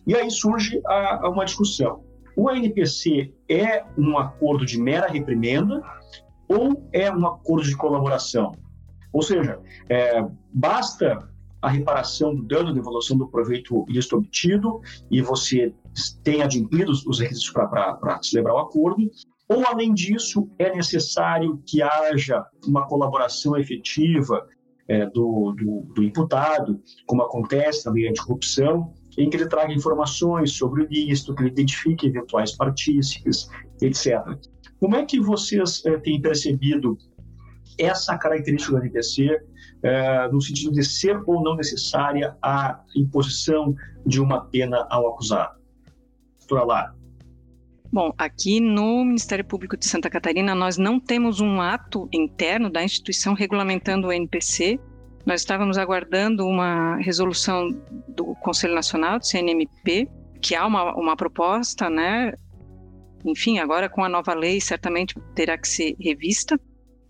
[0.05, 2.03] E aí surge a, a uma discussão.
[2.35, 5.81] O ANPC é um acordo de mera reprimenda
[6.47, 8.51] ou é um acordo de colaboração?
[9.11, 11.29] Ou seja, é, basta
[11.61, 15.73] a reparação do dano, devolução do proveito ilícito obtido, e você
[16.21, 19.09] tem adimplido os requisitos para celebrar o acordo,
[19.47, 24.45] ou, além disso, é necessário que haja uma colaboração efetiva
[24.87, 30.51] é, do, do, do, imputado, como acontece na lei anticorrupção, em que ele traga informações
[30.51, 33.47] sobre o ilícito, que ele identifique eventuais partícipes,
[33.82, 34.20] etc.
[34.80, 36.97] Como é que vocês é, têm percebido
[37.78, 39.39] essa característica do NPC
[39.84, 45.59] é, no sentido de ser ou não necessária a imposição de uma pena ao acusado.
[46.39, 46.95] Doutora Lara.
[47.91, 52.84] Bom, aqui no Ministério Público de Santa Catarina, nós não temos um ato interno da
[52.84, 54.80] instituição regulamentando o NPC.
[55.26, 57.69] Nós estávamos aguardando uma resolução
[58.09, 60.07] do Conselho Nacional, do CNMP,
[60.41, 62.34] que há uma, uma proposta, né?
[63.26, 66.59] Enfim, agora com a nova lei, certamente terá que ser revista.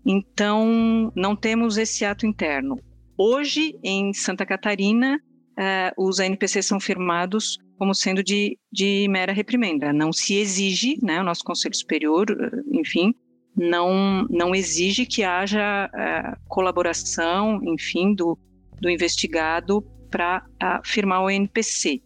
[0.06, 2.78] Então, não temos esse ato interno.
[3.18, 5.18] Hoje, em Santa Catarina,
[5.58, 9.92] uh, os NPCs são firmados como sendo de, de mera reprimenda.
[9.92, 12.26] Não se exige, né, o nosso Conselho Superior,
[12.72, 13.12] enfim,
[13.56, 18.38] não, não exige que haja uh, colaboração, enfim, do,
[18.80, 20.44] do investigado para
[20.84, 22.00] firmar o NPC.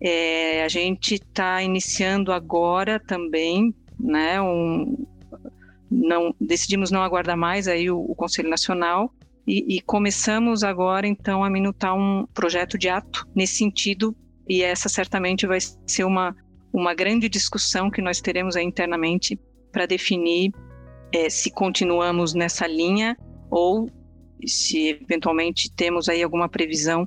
[0.00, 5.06] É, a gente está iniciando agora também né, um,
[5.90, 9.10] não decidimos não aguardar mais aí o, o Conselho Nacional
[9.46, 14.14] e, e, começamos agora então a minutar um projeto de ato nesse sentido
[14.48, 16.36] e essa certamente vai ser uma
[16.72, 19.38] uma grande discussão que nós teremos internamente
[19.74, 20.52] para definir
[21.12, 23.16] é, se continuamos nessa linha
[23.50, 23.90] ou
[24.46, 27.06] se eventualmente temos aí alguma previsão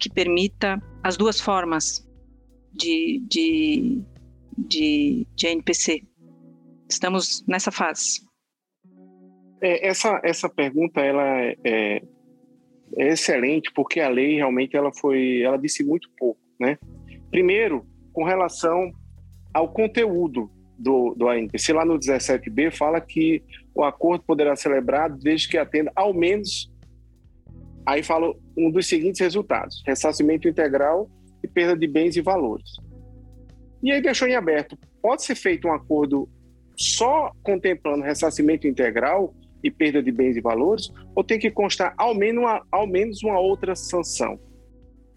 [0.00, 2.06] que permita as duas formas
[2.72, 4.02] de, de,
[4.58, 6.02] de, de NPC,
[6.92, 8.20] Estamos nessa fase.
[9.62, 12.02] É, essa, essa pergunta ela é, é,
[12.98, 16.76] é, excelente porque a lei realmente ela foi, ela disse muito pouco, né?
[17.30, 18.92] Primeiro, com relação
[19.54, 20.50] ao conteúdo
[20.82, 23.42] do, do ANPC, lá no 17b fala que
[23.74, 26.70] o acordo poderá ser celebrado desde que atenda ao menos,
[27.86, 31.08] aí fala um dos seguintes resultados, ressarcimento integral
[31.42, 32.76] e perda de bens e valores.
[33.82, 36.28] E aí deixou em aberto, pode ser feito um acordo
[36.76, 42.14] só contemplando ressarcimento integral e perda de bens e valores, ou tem que constar ao
[42.14, 44.38] menos uma, ao menos uma outra sanção?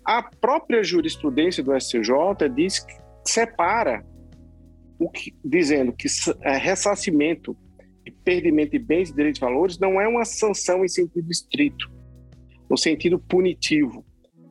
[0.06, 2.94] A própria jurisprudência do SCJ diz que
[3.26, 4.06] separa
[5.00, 6.08] o que, dizendo que
[6.42, 7.56] é, ressarcimento
[8.06, 11.92] e perdimento de bens e direitos e valores não é uma sanção em sentido estrito,
[12.70, 14.06] no sentido punitivo.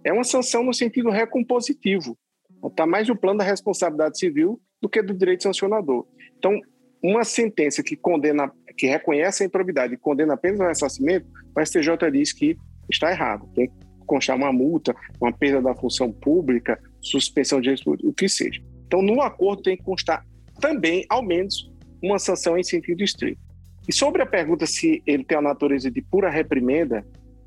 [0.05, 2.18] É uma sanção no sentido recompositivo.
[2.64, 6.07] Está mais no plano da responsabilidade civil do que do direito sancionador.
[6.38, 6.59] Então,
[7.03, 11.26] uma sentença que condena, que reconhece a improbidade e condena apenas o ressarcimento,
[11.57, 12.57] o STJ diz que
[12.90, 13.49] está errado.
[13.55, 13.74] Tem que
[14.07, 18.62] constar uma multa, uma perda da função pública, suspensão de o que seja.
[18.86, 20.24] Então, no acordo tem que constar
[20.61, 21.70] também, ao menos,
[22.02, 23.40] uma sanção em sentido estrito.
[23.88, 27.05] E sobre a pergunta se ele tem a natureza de pura reprimenda,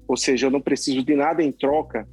[0.08, 2.08] ou seja, eu não preciso de nada em troca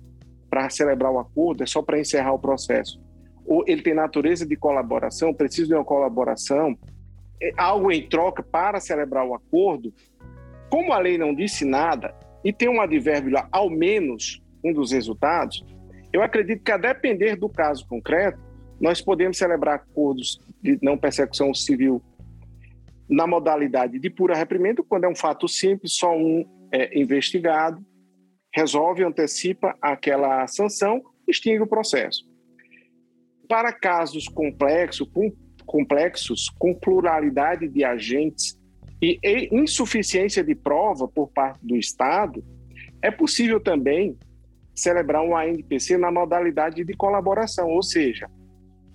[0.49, 3.01] para celebrar o acordo, é só para encerrar o processo.
[3.47, 6.77] Ou ele tem natureza de colaboração, preciso de uma colaboração,
[7.43, 9.93] é, algo em troca para celebrar o acordo,
[10.71, 14.93] como a lei não disse nada e tem um advérbio lá, ao menos um dos
[14.93, 15.65] resultados,
[16.13, 18.39] eu acredito que a depender do caso concreto,
[18.85, 22.03] nós podemos celebrar acordos de não persecução civil
[23.09, 27.83] na modalidade de pura reprimenda, quando é um fato simples, só um é, investigado,
[28.55, 32.29] resolve, antecipa aquela sanção, extingue o processo.
[33.49, 35.33] Para casos complexos, com
[35.65, 38.55] complexos com pluralidade de agentes
[39.01, 39.19] e
[39.51, 42.45] insuficiência de prova por parte do Estado,
[43.01, 44.19] é possível também
[44.75, 48.29] celebrar um ANPC na modalidade de colaboração, ou seja,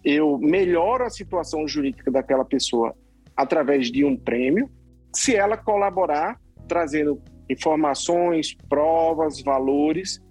[0.04, 2.96] eu melhoro a situação jurídica daquela pessoa
[3.36, 4.70] através de um prêmio,
[5.14, 10.22] se ela colaborar trazendo informações, provas, valores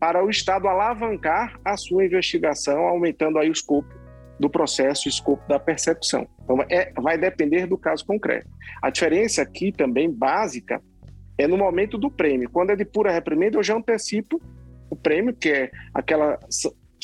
[0.00, 3.88] para o Estado alavancar a sua investigação, aumentando aí o escopo
[4.38, 6.26] do processo, o escopo da persecução.
[6.42, 8.48] Então, é, vai depender do caso concreto.
[8.82, 10.82] A diferença aqui também básica
[11.38, 12.50] é no momento do prêmio.
[12.50, 14.40] Quando é de pura reprimenda, eu já antecipo
[14.90, 16.38] o prêmio, que é aquela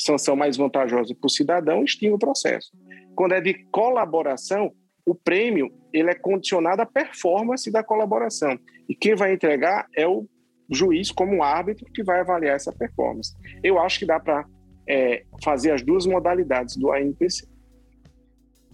[0.03, 2.71] sanção mais vantajosa para o cidadão, extingue o processo.
[3.15, 4.71] Quando é de colaboração,
[5.05, 8.57] o prêmio ele é condicionado à performance da colaboração.
[8.87, 10.27] E quem vai entregar é o
[10.69, 13.35] juiz como árbitro que vai avaliar essa performance.
[13.63, 14.45] Eu acho que dá para
[14.87, 17.47] é, fazer as duas modalidades do ANPC.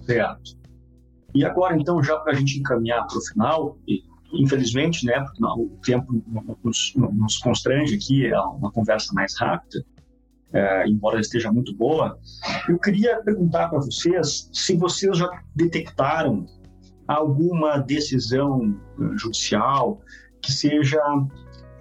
[0.01, 0.57] Certo.
[1.33, 3.77] E agora, então, já para a gente encaminhar para o final,
[4.33, 6.21] infelizmente, né, o tempo
[6.63, 9.83] nos, nos constrange aqui, é uma conversa mais rápida,
[10.53, 12.17] é, embora esteja muito boa,
[12.69, 16.45] eu queria perguntar para vocês se vocês já detectaram
[17.07, 20.01] alguma decisão eh, judicial
[20.41, 21.01] que seja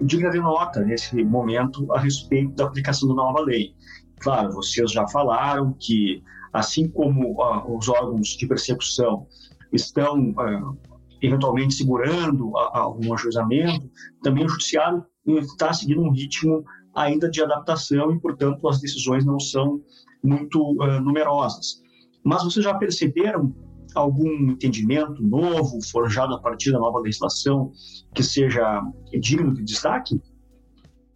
[0.01, 3.73] digna de nota nesse momento a respeito da aplicação da nova lei.
[4.19, 9.27] Claro, vocês já falaram que, assim como uh, os órgãos de persecução
[9.71, 10.77] estão uh,
[11.21, 13.89] eventualmente segurando algum ajuizamento,
[14.23, 16.63] também o judiciário está seguindo um ritmo
[16.97, 19.81] ainda de adaptação e, portanto, as decisões não são
[20.23, 21.81] muito uh, numerosas.
[22.23, 23.55] Mas vocês já perceberam
[23.93, 27.71] algum entendimento novo, forjado a partir da nova legislação,
[28.13, 28.81] que seja
[29.19, 30.19] digno de destaque?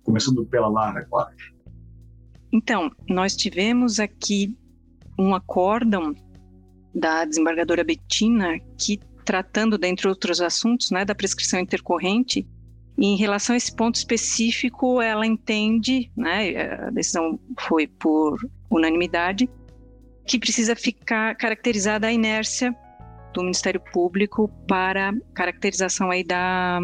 [0.03, 1.35] Começando pela Lara, claro.
[2.53, 4.55] Então, nós tivemos aqui
[5.17, 6.13] um acórdão
[6.93, 12.47] da desembargadora Betina que tratando, dentre outros assuntos, né, da prescrição intercorrente,
[13.01, 18.37] em relação a esse ponto específico, ela entende, né, a decisão foi por
[18.69, 19.49] unanimidade,
[20.25, 22.75] que precisa ficar caracterizada a inércia
[23.33, 26.79] do Ministério Público para caracterização aí da,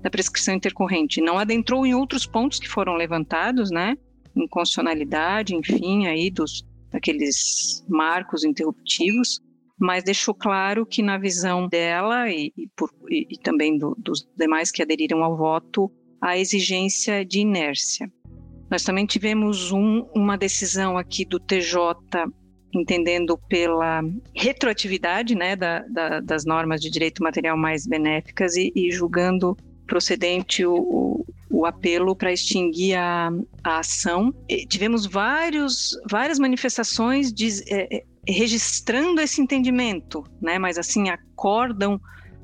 [0.00, 1.20] da prescrição intercorrente.
[1.20, 3.96] Não adentrou em outros pontos que foram levantados, né,
[4.36, 9.40] inconstitucionalidade, enfim, aí dos daqueles marcos interruptivos,
[9.78, 14.28] mas deixou claro que na visão dela e, e, por, e, e também do, dos
[14.36, 18.10] demais que aderiram ao voto, a exigência de inércia.
[18.70, 21.94] Nós também tivemos um, uma decisão aqui do TJ
[22.74, 24.02] entendendo pela
[24.34, 29.56] retroatividade né, da, da, das normas de direito material mais benéficas e, e julgando
[29.86, 33.30] procedente o, o, o apelo para extinguir a,
[33.64, 34.34] a ação.
[34.48, 40.58] E tivemos vários, várias manifestações de, é, registrando esse entendimento, né?
[40.58, 42.00] Mas assim, acórdão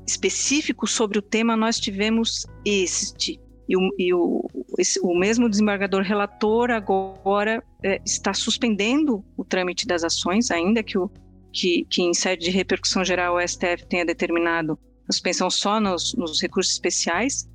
[0.07, 3.39] específico sobre o tema nós tivemos este.
[3.67, 9.87] E o, e o, esse, o mesmo desembargador relator agora é, está suspendendo o trâmite
[9.87, 11.09] das ações, ainda que, o,
[11.51, 14.77] que, que em sede de repercussão geral o STF tenha determinado
[15.07, 17.49] a suspensão só nos, nos recursos especiais.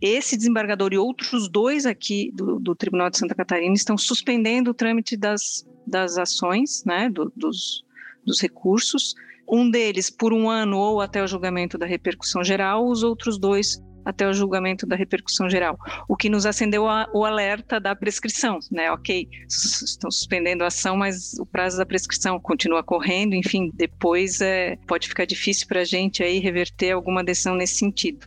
[0.00, 4.74] Esse desembargador e outros dois aqui do, do Tribunal de Santa Catarina estão suspendendo o
[4.74, 7.84] trâmite das, das ações, né, do, dos,
[8.24, 9.14] dos recursos,
[9.48, 13.82] um deles por um ano ou até o julgamento da repercussão geral, os outros dois
[14.04, 15.78] até o julgamento da repercussão geral,
[16.08, 18.90] o que nos acendeu a, o alerta da prescrição, né?
[18.90, 24.76] Ok, estão suspendendo a ação, mas o prazo da prescrição continua correndo, enfim, depois é,
[24.86, 28.26] pode ficar difícil para a gente aí reverter alguma decisão nesse sentido.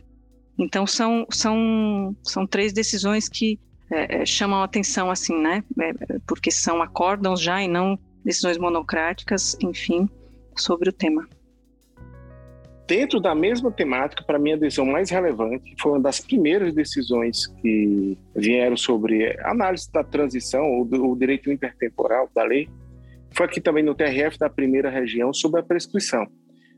[0.58, 3.58] Então são, são, são três decisões que
[3.90, 5.62] é, é, chamam atenção, assim, né?
[5.80, 10.08] É, porque são acórdãos já e não decisões monocráticas, enfim,
[10.56, 11.28] sobre o tema.
[12.86, 17.46] Dentro da mesma temática, para mim, a decisão mais relevante foi uma das primeiras decisões
[17.46, 22.68] que vieram sobre análise da transição ou do direito intertemporal da lei.
[23.32, 26.26] Foi aqui também no TRF da primeira região sobre a prescrição.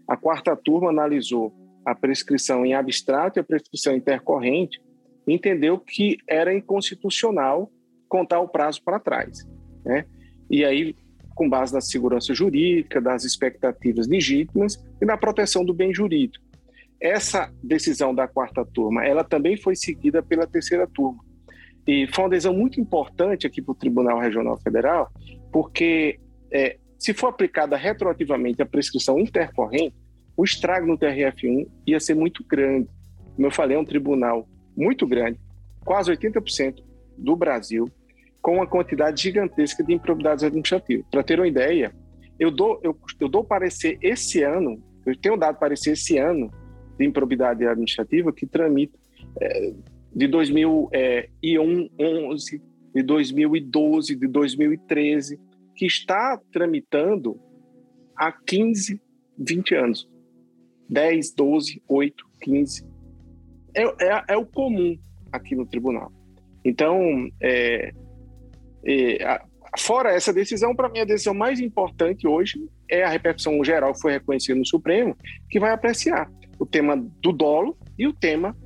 [0.09, 1.53] A quarta turma analisou
[1.85, 4.81] a prescrição em abstrato e a prescrição intercorrente
[5.27, 7.71] entendeu que era inconstitucional
[8.09, 9.47] contar o prazo para trás.
[9.85, 10.05] Né?
[10.49, 10.95] E aí,
[11.35, 16.45] com base na segurança jurídica, das expectativas legítimas e na proteção do bem jurídico.
[17.01, 21.23] Essa decisão da quarta turma, ela também foi seguida pela terceira turma.
[21.87, 25.13] E foi uma decisão muito importante aqui para o Tribunal Regional Federal,
[25.53, 26.19] porque
[26.51, 29.95] é, se for aplicada retroativamente a prescrição intercorrente,
[30.37, 32.89] o estrago no TRF1 ia ser muito grande.
[33.35, 35.39] Como eu falei, é um tribunal muito grande,
[35.85, 36.83] quase 80%
[37.17, 37.91] do Brasil,
[38.43, 41.07] com uma quantidade gigantesca de improbidades administrativas.
[41.11, 41.93] Para ter uma ideia,
[42.39, 46.51] eu dou, eu, eu dou parecer esse ano, eu tenho dado parecer esse ano
[46.99, 48.99] de improbidade administrativa que tramita
[49.41, 49.73] é,
[50.15, 52.63] de 2011,
[52.95, 55.41] de 2012, de 2013,
[55.75, 57.39] que está tramitando
[58.17, 59.01] há 15,
[59.39, 60.09] 20 anos.
[60.89, 62.87] 10, 12, 8, 15.
[63.77, 64.97] É, é, é o comum
[65.31, 66.11] aqui no tribunal.
[66.65, 67.93] Então, é,
[68.85, 69.41] é,
[69.79, 72.59] fora essa decisão, para mim, a decisão mais importante hoje
[72.91, 75.17] é a repercussão geral que foi reconhecida no Supremo,
[75.51, 78.57] que vai apreciar o tema do dolo e o tema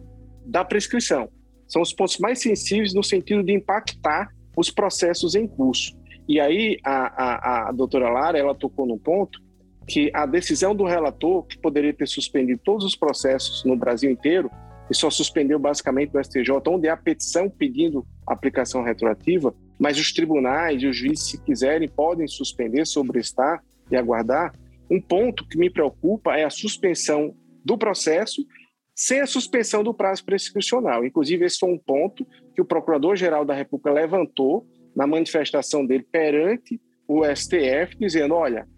[0.47, 1.29] da prescrição.
[1.67, 5.99] São os pontos mais sensíveis no sentido de impactar os processos em curso.
[6.29, 9.41] E aí a, a, a doutora Lara ela tocou no ponto
[9.87, 14.51] que a decisão do relator, que poderia ter suspendido todos os processos no Brasil inteiro,
[14.91, 20.83] e só suspendeu basicamente no STJ, onde há petição pedindo aplicação retroativa, mas os tribunais
[20.83, 24.53] e os juízes, se quiserem, podem suspender, sobrestar e aguardar.
[24.91, 27.35] Um ponto que me preocupa é a suspensão
[27.65, 28.45] do processo
[28.95, 31.07] sem a suspensão do prazo prescricional.
[31.07, 36.79] Inclusive, esse foi um ponto que o Procurador-Geral da República levantou na manifestação dele perante
[37.09, 38.69] o STF, dizendo: olha,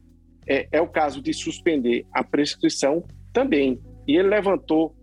[0.47, 3.81] é, é o caso de suspender a prescrição também.
[4.07, 4.95] E ele levantou,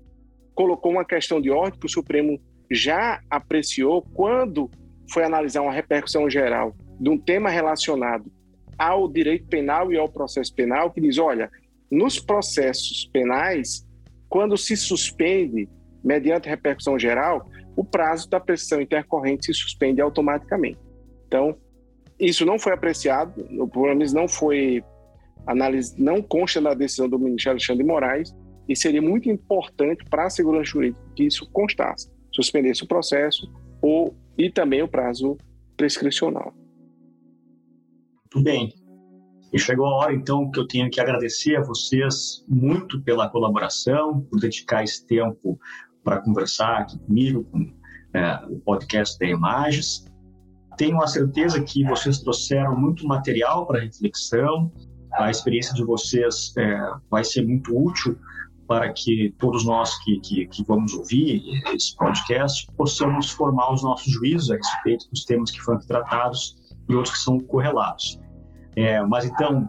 [0.59, 2.37] colocou uma questão de ordem que o Supremo
[2.69, 4.69] já apreciou quando
[5.09, 8.29] foi analisar uma repercussão geral de um tema relacionado
[8.77, 11.49] ao direito penal e ao processo penal, que diz: olha,
[11.89, 13.87] nos processos penais,
[14.27, 15.69] quando se suspende,
[16.03, 20.77] mediante repercussão geral, o prazo da prescrição intercorrente se suspende automaticamente.
[21.25, 21.55] Então,
[22.19, 23.33] isso não foi apreciado,
[23.71, 24.83] pelo menos não foi
[25.47, 28.35] análise, não consta na decisão do ministro Alexandre de Moraes,
[28.69, 33.51] e seria muito importante para a segurança jurídica que isso constasse, suspendesse o processo
[33.81, 35.35] ou e também o prazo
[35.75, 36.53] prescricional.
[38.43, 38.71] Bem.
[39.51, 44.21] E chegou a hora, então, que eu tenho que agradecer a vocês muito pela colaboração,
[44.29, 45.59] por dedicar esse tempo
[46.03, 47.73] para conversar aqui comigo, com
[48.13, 50.05] é, o podcast da Imagens.
[50.77, 54.71] Tenho a certeza que vocês trouxeram muito material para reflexão.
[55.13, 58.15] A experiência de vocês é, vai ser muito útil
[58.69, 61.41] para que todos nós que, que, que, vamos ouvir
[61.73, 66.55] esse podcast possamos formar os nossos juízos a respeito dos temas que foram tratados
[66.87, 68.19] e outros que são correlatos.
[68.75, 69.67] É, mas então,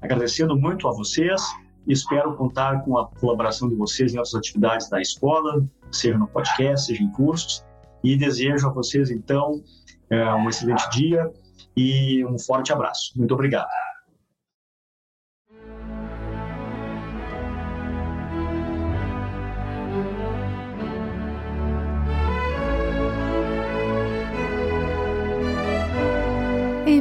[0.00, 1.42] agradecendo muito a vocês,
[1.88, 6.86] espero contar com a colaboração de vocês em outras atividades da escola, seja no podcast,
[6.86, 7.64] seja em cursos,
[8.04, 9.60] e desejo a vocês então
[10.08, 11.28] é, um excelente dia
[11.76, 13.10] e um forte abraço.
[13.16, 13.85] Muito obrigado.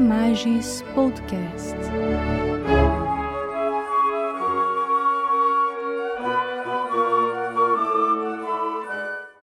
[0.06, 1.74] Imagens Podcast.